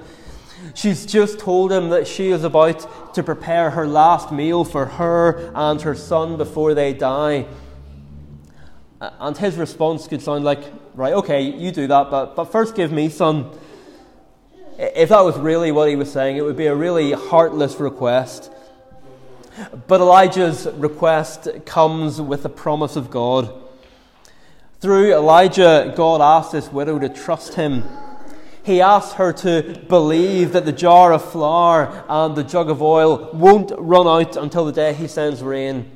She's 0.74 1.04
just 1.04 1.38
told 1.38 1.70
him 1.70 1.90
that 1.90 2.08
she 2.08 2.30
is 2.30 2.44
about 2.44 3.14
to 3.14 3.22
prepare 3.22 3.72
her 3.72 3.86
last 3.86 4.32
meal 4.32 4.64
for 4.64 4.86
her 4.86 5.52
and 5.54 5.82
her 5.82 5.94
son 5.94 6.38
before 6.38 6.72
they 6.72 6.94
die. 6.94 7.46
And 9.02 9.36
his 9.36 9.56
response 9.56 10.08
could 10.08 10.22
sound 10.22 10.44
like, 10.44 10.64
right, 10.94 11.12
okay, 11.12 11.42
you 11.42 11.72
do 11.72 11.86
that, 11.88 12.10
but, 12.10 12.36
but 12.36 12.46
first 12.46 12.74
give 12.74 12.90
me 12.90 13.10
some. 13.10 13.52
If 14.78 15.10
that 15.10 15.20
was 15.20 15.38
really 15.38 15.72
what 15.72 15.90
he 15.90 15.96
was 15.96 16.10
saying, 16.10 16.38
it 16.38 16.42
would 16.42 16.56
be 16.56 16.68
a 16.68 16.74
really 16.74 17.12
heartless 17.12 17.78
request. 17.78 18.50
But 19.86 20.00
Elijah's 20.00 20.66
request 20.74 21.48
comes 21.66 22.20
with 22.20 22.42
the 22.42 22.48
promise 22.48 22.96
of 22.96 23.10
God. 23.10 23.52
Through 24.80 25.12
Elijah, 25.12 25.92
God 25.96 26.20
asked 26.20 26.52
this 26.52 26.72
widow 26.72 26.98
to 26.98 27.08
trust 27.08 27.54
him. 27.54 27.84
He 28.62 28.80
asked 28.80 29.14
her 29.14 29.32
to 29.32 29.84
believe 29.88 30.52
that 30.52 30.64
the 30.64 30.72
jar 30.72 31.12
of 31.12 31.30
flour 31.30 32.04
and 32.08 32.36
the 32.36 32.44
jug 32.44 32.70
of 32.70 32.80
oil 32.80 33.30
won't 33.32 33.72
run 33.76 34.06
out 34.06 34.36
until 34.36 34.64
the 34.64 34.72
day 34.72 34.94
he 34.94 35.06
sends 35.06 35.42
rain. 35.42 35.90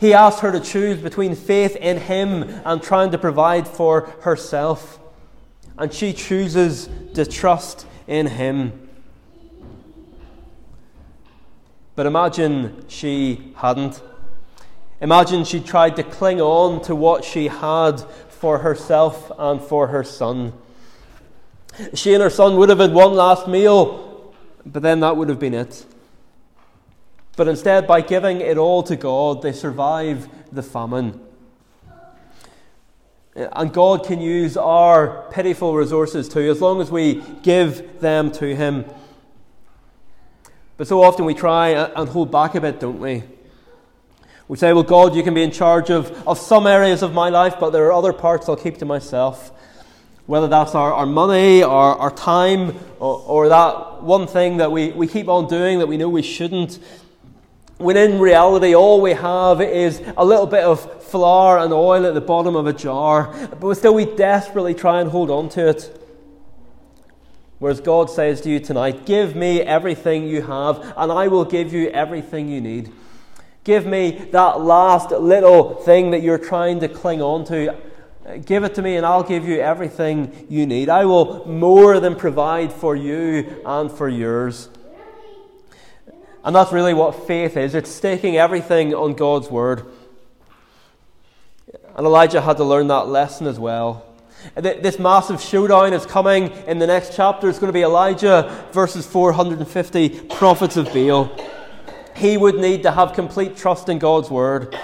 He 0.00 0.12
asked 0.12 0.40
her 0.40 0.52
to 0.52 0.60
choose 0.60 0.98
between 0.98 1.34
faith 1.34 1.76
in 1.76 1.98
him 1.98 2.42
and 2.64 2.82
trying 2.82 3.10
to 3.12 3.18
provide 3.18 3.66
for 3.66 4.02
herself. 4.20 4.98
And 5.78 5.92
she 5.92 6.12
chooses 6.12 6.88
to 7.14 7.24
trust 7.24 7.86
in 8.06 8.26
him. 8.26 8.83
But 11.96 12.06
imagine 12.06 12.84
she 12.88 13.52
hadn't. 13.56 14.02
Imagine 15.00 15.44
she 15.44 15.60
tried 15.60 15.96
to 15.96 16.02
cling 16.02 16.40
on 16.40 16.82
to 16.82 16.94
what 16.94 17.24
she 17.24 17.48
had 17.48 18.00
for 18.28 18.58
herself 18.58 19.30
and 19.38 19.60
for 19.60 19.88
her 19.88 20.02
son. 20.02 20.52
She 21.94 22.14
and 22.14 22.22
her 22.22 22.30
son 22.30 22.56
would 22.56 22.68
have 22.68 22.78
had 22.78 22.92
one 22.92 23.14
last 23.14 23.48
meal, 23.48 24.34
but 24.64 24.82
then 24.82 25.00
that 25.00 25.16
would 25.16 25.28
have 25.28 25.38
been 25.38 25.54
it. 25.54 25.84
But 27.36 27.48
instead, 27.48 27.86
by 27.86 28.00
giving 28.00 28.40
it 28.40 28.56
all 28.56 28.82
to 28.84 28.96
God, 28.96 29.42
they 29.42 29.52
survive 29.52 30.28
the 30.52 30.62
famine. 30.62 31.20
And 33.34 33.72
God 33.72 34.04
can 34.04 34.20
use 34.20 34.56
our 34.56 35.28
pitiful 35.32 35.74
resources 35.74 36.28
too, 36.28 36.48
as 36.48 36.60
long 36.60 36.80
as 36.80 36.92
we 36.92 37.22
give 37.42 38.00
them 38.00 38.30
to 38.32 38.54
Him. 38.54 38.84
But 40.76 40.88
so 40.88 41.02
often 41.02 41.24
we 41.24 41.34
try 41.34 41.68
and 41.68 42.08
hold 42.08 42.32
back 42.32 42.56
a 42.56 42.60
bit, 42.60 42.80
don't 42.80 42.98
we? 42.98 43.22
We 44.48 44.58
say, 44.58 44.72
well, 44.72 44.82
God, 44.82 45.14
you 45.14 45.22
can 45.22 45.32
be 45.32 45.42
in 45.42 45.52
charge 45.52 45.88
of, 45.88 46.26
of 46.26 46.38
some 46.38 46.66
areas 46.66 47.02
of 47.02 47.14
my 47.14 47.28
life, 47.28 47.56
but 47.60 47.70
there 47.70 47.86
are 47.86 47.92
other 47.92 48.12
parts 48.12 48.48
I'll 48.48 48.56
keep 48.56 48.78
to 48.78 48.84
myself. 48.84 49.52
Whether 50.26 50.48
that's 50.48 50.74
our, 50.74 50.92
our 50.92 51.06
money, 51.06 51.62
our, 51.62 51.96
our 51.96 52.10
time, 52.10 52.76
or, 52.98 53.20
or 53.20 53.48
that 53.48 54.02
one 54.02 54.26
thing 54.26 54.56
that 54.56 54.72
we, 54.72 54.90
we 54.90 55.06
keep 55.06 55.28
on 55.28 55.48
doing 55.48 55.78
that 55.78 55.86
we 55.86 55.96
know 55.96 56.08
we 56.08 56.22
shouldn't. 56.22 56.78
When 57.78 57.96
in 57.96 58.18
reality, 58.18 58.74
all 58.74 59.00
we 59.00 59.12
have 59.12 59.60
is 59.60 60.02
a 60.16 60.24
little 60.24 60.46
bit 60.46 60.64
of 60.64 61.04
flour 61.04 61.58
and 61.58 61.72
oil 61.72 62.04
at 62.04 62.14
the 62.14 62.20
bottom 62.20 62.56
of 62.56 62.66
a 62.66 62.72
jar, 62.72 63.32
but 63.60 63.74
still 63.76 63.94
we 63.94 64.04
desperately 64.04 64.74
try 64.74 65.00
and 65.00 65.10
hold 65.10 65.30
on 65.30 65.48
to 65.50 65.68
it. 65.68 66.03
Whereas 67.64 67.80
God 67.80 68.10
says 68.10 68.42
to 68.42 68.50
you 68.50 68.60
tonight, 68.60 69.06
Give 69.06 69.34
me 69.34 69.62
everything 69.62 70.28
you 70.28 70.42
have, 70.42 70.92
and 70.98 71.10
I 71.10 71.28
will 71.28 71.46
give 71.46 71.72
you 71.72 71.88
everything 71.88 72.50
you 72.50 72.60
need. 72.60 72.92
Give 73.64 73.86
me 73.86 74.28
that 74.32 74.60
last 74.60 75.10
little 75.12 75.76
thing 75.76 76.10
that 76.10 76.20
you're 76.20 76.36
trying 76.36 76.80
to 76.80 76.88
cling 76.88 77.22
on 77.22 77.46
to. 77.46 77.74
Give 78.44 78.64
it 78.64 78.74
to 78.74 78.82
me, 78.82 78.96
and 78.96 79.06
I'll 79.06 79.22
give 79.22 79.48
you 79.48 79.60
everything 79.60 80.46
you 80.50 80.66
need. 80.66 80.90
I 80.90 81.06
will 81.06 81.46
more 81.46 82.00
than 82.00 82.16
provide 82.16 82.70
for 82.70 82.94
you 82.94 83.62
and 83.64 83.90
for 83.90 84.10
yours. 84.10 84.68
And 86.44 86.54
that's 86.54 86.70
really 86.70 86.92
what 86.92 87.26
faith 87.26 87.56
is 87.56 87.74
it's 87.74 87.90
staking 87.90 88.36
everything 88.36 88.92
on 88.92 89.14
God's 89.14 89.48
word. 89.48 89.86
And 91.96 92.04
Elijah 92.04 92.42
had 92.42 92.58
to 92.58 92.64
learn 92.64 92.88
that 92.88 93.08
lesson 93.08 93.46
as 93.46 93.58
well. 93.58 94.04
This 94.54 94.98
massive 94.98 95.40
showdown 95.40 95.92
is 95.92 96.04
coming 96.04 96.50
in 96.66 96.78
the 96.78 96.86
next 96.86 97.14
chapter. 97.16 97.48
It's 97.48 97.58
going 97.58 97.72
to 97.72 97.72
be 97.72 97.82
Elijah 97.82 98.66
versus 98.72 99.06
450 99.06 100.08
prophets 100.28 100.76
of 100.76 100.92
Baal 100.92 101.30
he 102.14 102.36
would 102.36 102.56
need 102.56 102.82
to 102.84 102.92
have 102.92 103.12
complete 103.12 103.56
trust 103.56 103.88
in 103.88 103.98
God's 103.98 104.30
word. 104.30 104.76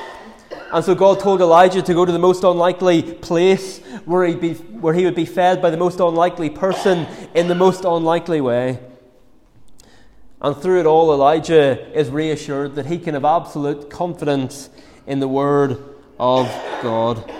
And 0.72 0.84
so 0.84 0.94
God 0.94 1.20
told 1.20 1.40
Elijah 1.40 1.82
to 1.82 1.94
go 1.94 2.04
to 2.04 2.12
the 2.12 2.18
most 2.18 2.44
unlikely 2.44 3.02
place 3.02 3.78
where, 4.04 4.26
he'd 4.26 4.40
be, 4.40 4.54
where 4.54 4.94
he 4.94 5.04
would 5.04 5.14
be 5.14 5.24
fed 5.24 5.62
by 5.62 5.70
the 5.70 5.76
most 5.76 6.00
unlikely 6.00 6.50
person 6.50 7.06
in 7.34 7.48
the 7.48 7.54
most 7.54 7.84
unlikely 7.84 8.40
way. 8.40 8.80
And 10.40 10.56
through 10.56 10.80
it 10.80 10.86
all, 10.86 11.12
Elijah 11.12 11.92
is 11.98 12.08
reassured 12.10 12.74
that 12.76 12.86
he 12.86 12.98
can 12.98 13.14
have 13.14 13.24
absolute 13.24 13.90
confidence 13.90 14.70
in 15.06 15.20
the 15.20 15.28
word 15.28 15.82
of 16.18 16.46
God. 16.82 17.30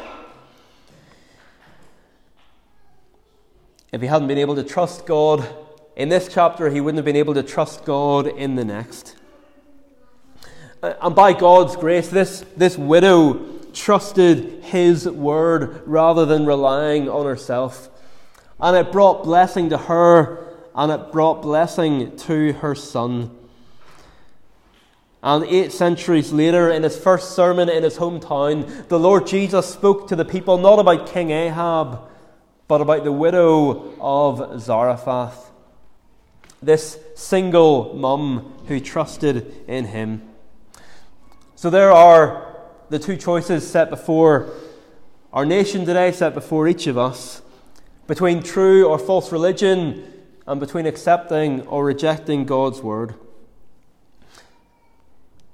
If 3.93 4.01
he 4.01 4.07
hadn't 4.07 4.29
been 4.29 4.39
able 4.39 4.55
to 4.55 4.63
trust 4.63 5.05
God 5.05 5.49
in 5.97 6.09
this 6.09 6.29
chapter, 6.33 6.71
he 6.71 6.81
wouldn't 6.81 6.99
have 6.99 7.05
been 7.05 7.17
able 7.17 7.35
to 7.35 7.43
trust 7.43 7.85
God 7.85 8.27
in 8.27 8.55
the 8.55 8.65
next. 8.65 9.17
And 10.83 11.15
by 11.15 11.33
God's 11.33 11.77
grace, 11.77 12.09
this, 12.09 12.45
this 12.57 12.79
widow 12.79 13.59
trusted 13.73 14.65
his 14.65 15.09
word 15.09 15.83
rather 15.87 16.25
than 16.25 16.47
relying 16.47 17.09
on 17.09 17.27
herself. 17.27 17.89
And 18.61 18.77
it 18.77 18.93
brought 18.93 19.25
blessing 19.25 19.71
to 19.71 19.79
her 19.79 20.47
and 20.75 20.93
it 20.93 21.13
brought 21.13 21.43
blessing 21.43 22.17
to 22.17 22.53
her 22.55 22.75
son. 22.75 23.37
And 25.23 25.45
eight 25.45 25.73
centuries 25.73 26.33
later, 26.33 26.71
in 26.71 26.83
his 26.83 26.97
first 26.97 27.33
sermon 27.33 27.69
in 27.69 27.83
his 27.83 27.99
hometown, 27.99 28.89
the 28.89 28.99
Lord 28.99 29.27
Jesus 29.27 29.67
spoke 29.67 30.09
to 30.09 30.17
the 30.17 30.25
people 30.25 30.57
not 30.57 30.79
about 30.79 31.09
King 31.09 31.31
Ahab, 31.31 32.10
but 32.71 32.81
about 32.81 33.03
the 33.03 33.11
widow 33.11 33.99
of 34.01 34.61
Zarephath. 34.61 35.51
This 36.63 37.01
single 37.17 37.95
mum 37.95 38.63
who 38.69 38.79
trusted 38.79 39.53
in 39.67 39.87
him. 39.87 40.23
So 41.57 41.69
there 41.69 41.91
are 41.91 42.57
the 42.89 43.01
two 43.01 43.17
choices 43.17 43.69
set 43.69 43.91
before 43.91 44.51
our 45.33 45.45
nation 45.45 45.85
today, 45.85 46.13
set 46.13 46.33
before 46.33 46.69
each 46.69 46.87
of 46.87 46.97
us, 46.97 47.43
between 48.07 48.41
true 48.41 48.87
or 48.87 49.01
false 49.01 49.33
religion 49.33 50.05
and 50.47 50.61
between 50.61 50.87
accepting 50.87 51.63
or 51.63 51.85
rejecting 51.85 52.47
God's 52.47 52.81
word. 52.81 53.17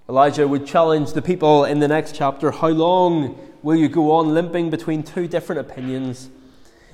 Elijah 0.07 0.47
would 0.47 0.67
challenge 0.67 1.15
the 1.15 1.23
people 1.23 1.65
in 1.65 1.79
the 1.79 1.89
next 1.89 2.15
chapter 2.15 2.51
How 2.51 2.69
long 2.69 3.39
will 3.63 3.77
you 3.77 3.89
go 3.89 4.13
on 4.13 4.35
limping 4.35 4.69
between 4.69 5.03
two 5.03 5.27
different 5.27 5.63
opinions? 5.63 6.29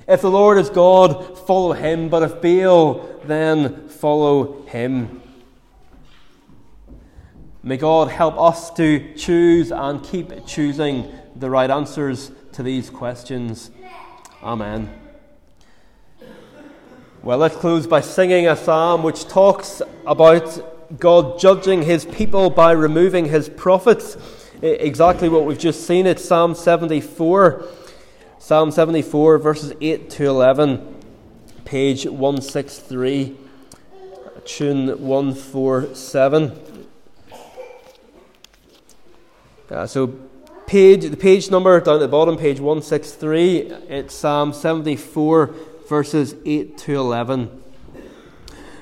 If 0.07 0.21
the 0.21 0.31
Lord 0.31 0.57
is 0.57 0.69
God, 0.69 1.37
follow 1.39 1.73
him, 1.73 2.09
but 2.09 2.23
if 2.23 2.41
Baal, 2.41 3.07
then 3.25 3.87
follow 3.87 4.63
him. 4.63 5.21
May 7.61 7.77
God 7.77 8.09
help 8.09 8.37
us 8.37 8.71
to 8.71 9.13
choose 9.15 9.71
and 9.71 10.03
keep 10.03 10.45
choosing 10.45 11.09
the 11.35 11.49
right 11.49 11.69
answers 11.69 12.31
to 12.51 12.63
these 12.63 12.89
questions. 12.89 13.71
Amen. 14.41 14.93
Well, 17.21 17.37
let's 17.37 17.55
close 17.55 17.87
by 17.87 18.01
singing 18.01 18.47
a 18.47 18.57
psalm 18.57 19.01
which 19.01 19.25
talks 19.29 19.81
about 20.05 20.99
God 20.99 21.39
judging 21.39 21.83
his 21.83 22.03
people 22.03 22.49
by 22.49 22.73
removing 22.73 23.25
his 23.25 23.47
prophets. 23.47 24.17
Exactly 24.61 25.29
what 25.29 25.45
we've 25.45 25.57
just 25.57 25.87
seen. 25.87 26.05
It's 26.05 26.25
Psalm 26.25 26.55
74. 26.55 27.65
Psalm 28.43 28.71
74, 28.71 29.37
verses 29.37 29.71
8 29.79 30.09
to 30.09 30.25
11, 30.25 30.95
page 31.63 32.05
163, 32.05 33.37
tune 34.43 35.01
147. 35.01 36.87
Uh, 39.69 39.87
so, 39.87 40.07
page 40.67 41.09
the 41.09 41.15
page 41.15 41.49
number 41.51 41.79
down 41.79 41.95
at 41.95 41.99
the 41.99 42.07
bottom, 42.09 42.35
page 42.35 42.59
163, 42.59 43.59
it's 43.87 44.13
Psalm 44.13 44.51
74, 44.51 45.55
verses 45.87 46.35
8 46.43 46.77
to 46.79 46.95
11. 46.95 47.63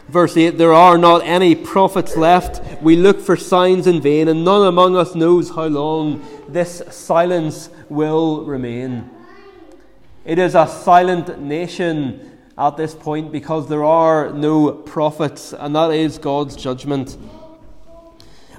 Verse 0.07 0.35
8 0.35 0.57
There 0.57 0.73
are 0.73 0.97
not 0.97 1.21
any 1.23 1.53
prophets 1.53 2.17
left. 2.17 2.81
We 2.81 2.95
look 2.95 3.21
for 3.21 3.37
signs 3.37 3.85
in 3.85 4.01
vain, 4.01 4.27
and 4.27 4.43
none 4.43 4.65
among 4.65 4.95
us 4.95 5.13
knows 5.13 5.51
how 5.51 5.67
long 5.67 6.25
this 6.49 6.81
silence 6.89 7.69
will 7.89 8.43
remain. 8.43 9.07
It 10.23 10.37
is 10.37 10.53
a 10.53 10.67
silent 10.67 11.39
nation 11.39 12.37
at 12.55 12.77
this 12.77 12.93
point 12.93 13.31
because 13.31 13.67
there 13.67 13.83
are 13.83 14.31
no 14.31 14.71
prophets, 14.71 15.51
and 15.51 15.75
that 15.75 15.91
is 15.91 16.19
God's 16.19 16.55
judgment. 16.55 17.17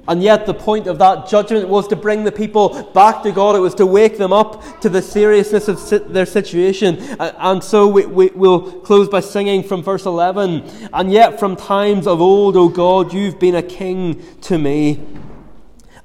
And 0.05 0.21
yet, 0.21 0.45
the 0.45 0.53
point 0.53 0.87
of 0.87 0.99
that 0.99 1.29
judgment 1.29 1.69
was 1.69 1.87
to 1.87 1.95
bring 1.95 2.25
the 2.25 2.31
people 2.33 2.91
back 2.91 3.23
to 3.23 3.31
God. 3.31 3.55
It 3.55 3.59
was 3.59 3.75
to 3.75 3.85
wake 3.85 4.17
them 4.17 4.33
up 4.33 4.81
to 4.81 4.89
the 4.89 5.01
seriousness 5.01 5.69
of 5.69 6.11
their 6.11 6.25
situation. 6.25 6.97
And 7.19 7.63
so 7.63 7.87
we, 7.87 8.05
we, 8.07 8.27
will 8.27 8.81
close 8.81 9.07
by 9.07 9.21
singing 9.21 9.63
from 9.63 9.81
verse 9.81 10.05
11 10.05 10.89
And 10.91 11.09
yet, 11.09 11.39
from 11.39 11.55
times 11.55 12.05
of 12.05 12.19
old, 12.19 12.57
O 12.57 12.67
God, 12.67 13.13
you've 13.13 13.39
been 13.39 13.55
a 13.55 13.63
king 13.63 14.21
to 14.41 14.57
me. 14.57 14.99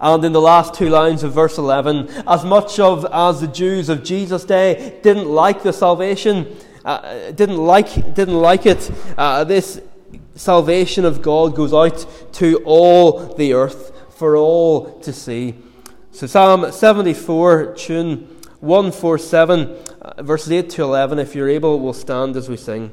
And 0.01 0.25
in 0.25 0.33
the 0.33 0.41
last 0.41 0.75
two 0.75 0.89
lines 0.89 1.25
of 1.25 1.33
verse 1.33 1.59
11, 1.59 2.09
as 2.27 2.45
much 2.45 2.79
of 2.79 3.05
as 3.13 3.41
the 3.41 3.49
Jews 3.49 3.89
of 3.89 4.05
Jesus' 4.05 4.45
day 4.45 4.99
didn't 5.03 5.29
like 5.29 5.63
the 5.63 5.73
salvation, 5.73 6.57
uh, 6.85 7.33
didn't 7.33 7.57
like 7.57 8.15
didn't 8.15 8.41
like 8.41 8.65
it, 8.65 8.91
uh, 9.17 9.45
this 9.45 9.81
salvation 10.37 11.05
of 11.05 11.21
God 11.21 11.57
goes 11.57 11.75
out 11.75 12.07
to 12.35 12.63
all 12.65 13.35
the 13.35 13.53
earth 13.53 13.93
for 14.17 14.37
all 14.37 15.01
to 15.01 15.13
see. 15.13 15.55
So, 16.13 16.27
Psalm 16.27 16.71
74, 16.73 17.75
tune 17.75 18.29
147, 18.61 19.77
uh, 20.01 20.23
verses 20.23 20.51
8 20.51 20.71
to 20.71 20.83
11. 20.83 21.19
If 21.19 21.35
you're 21.35 21.49
able, 21.49 21.79
we'll 21.81 21.93
stand 21.93 22.37
as 22.37 22.49
we 22.49 22.57
sing. 22.57 22.91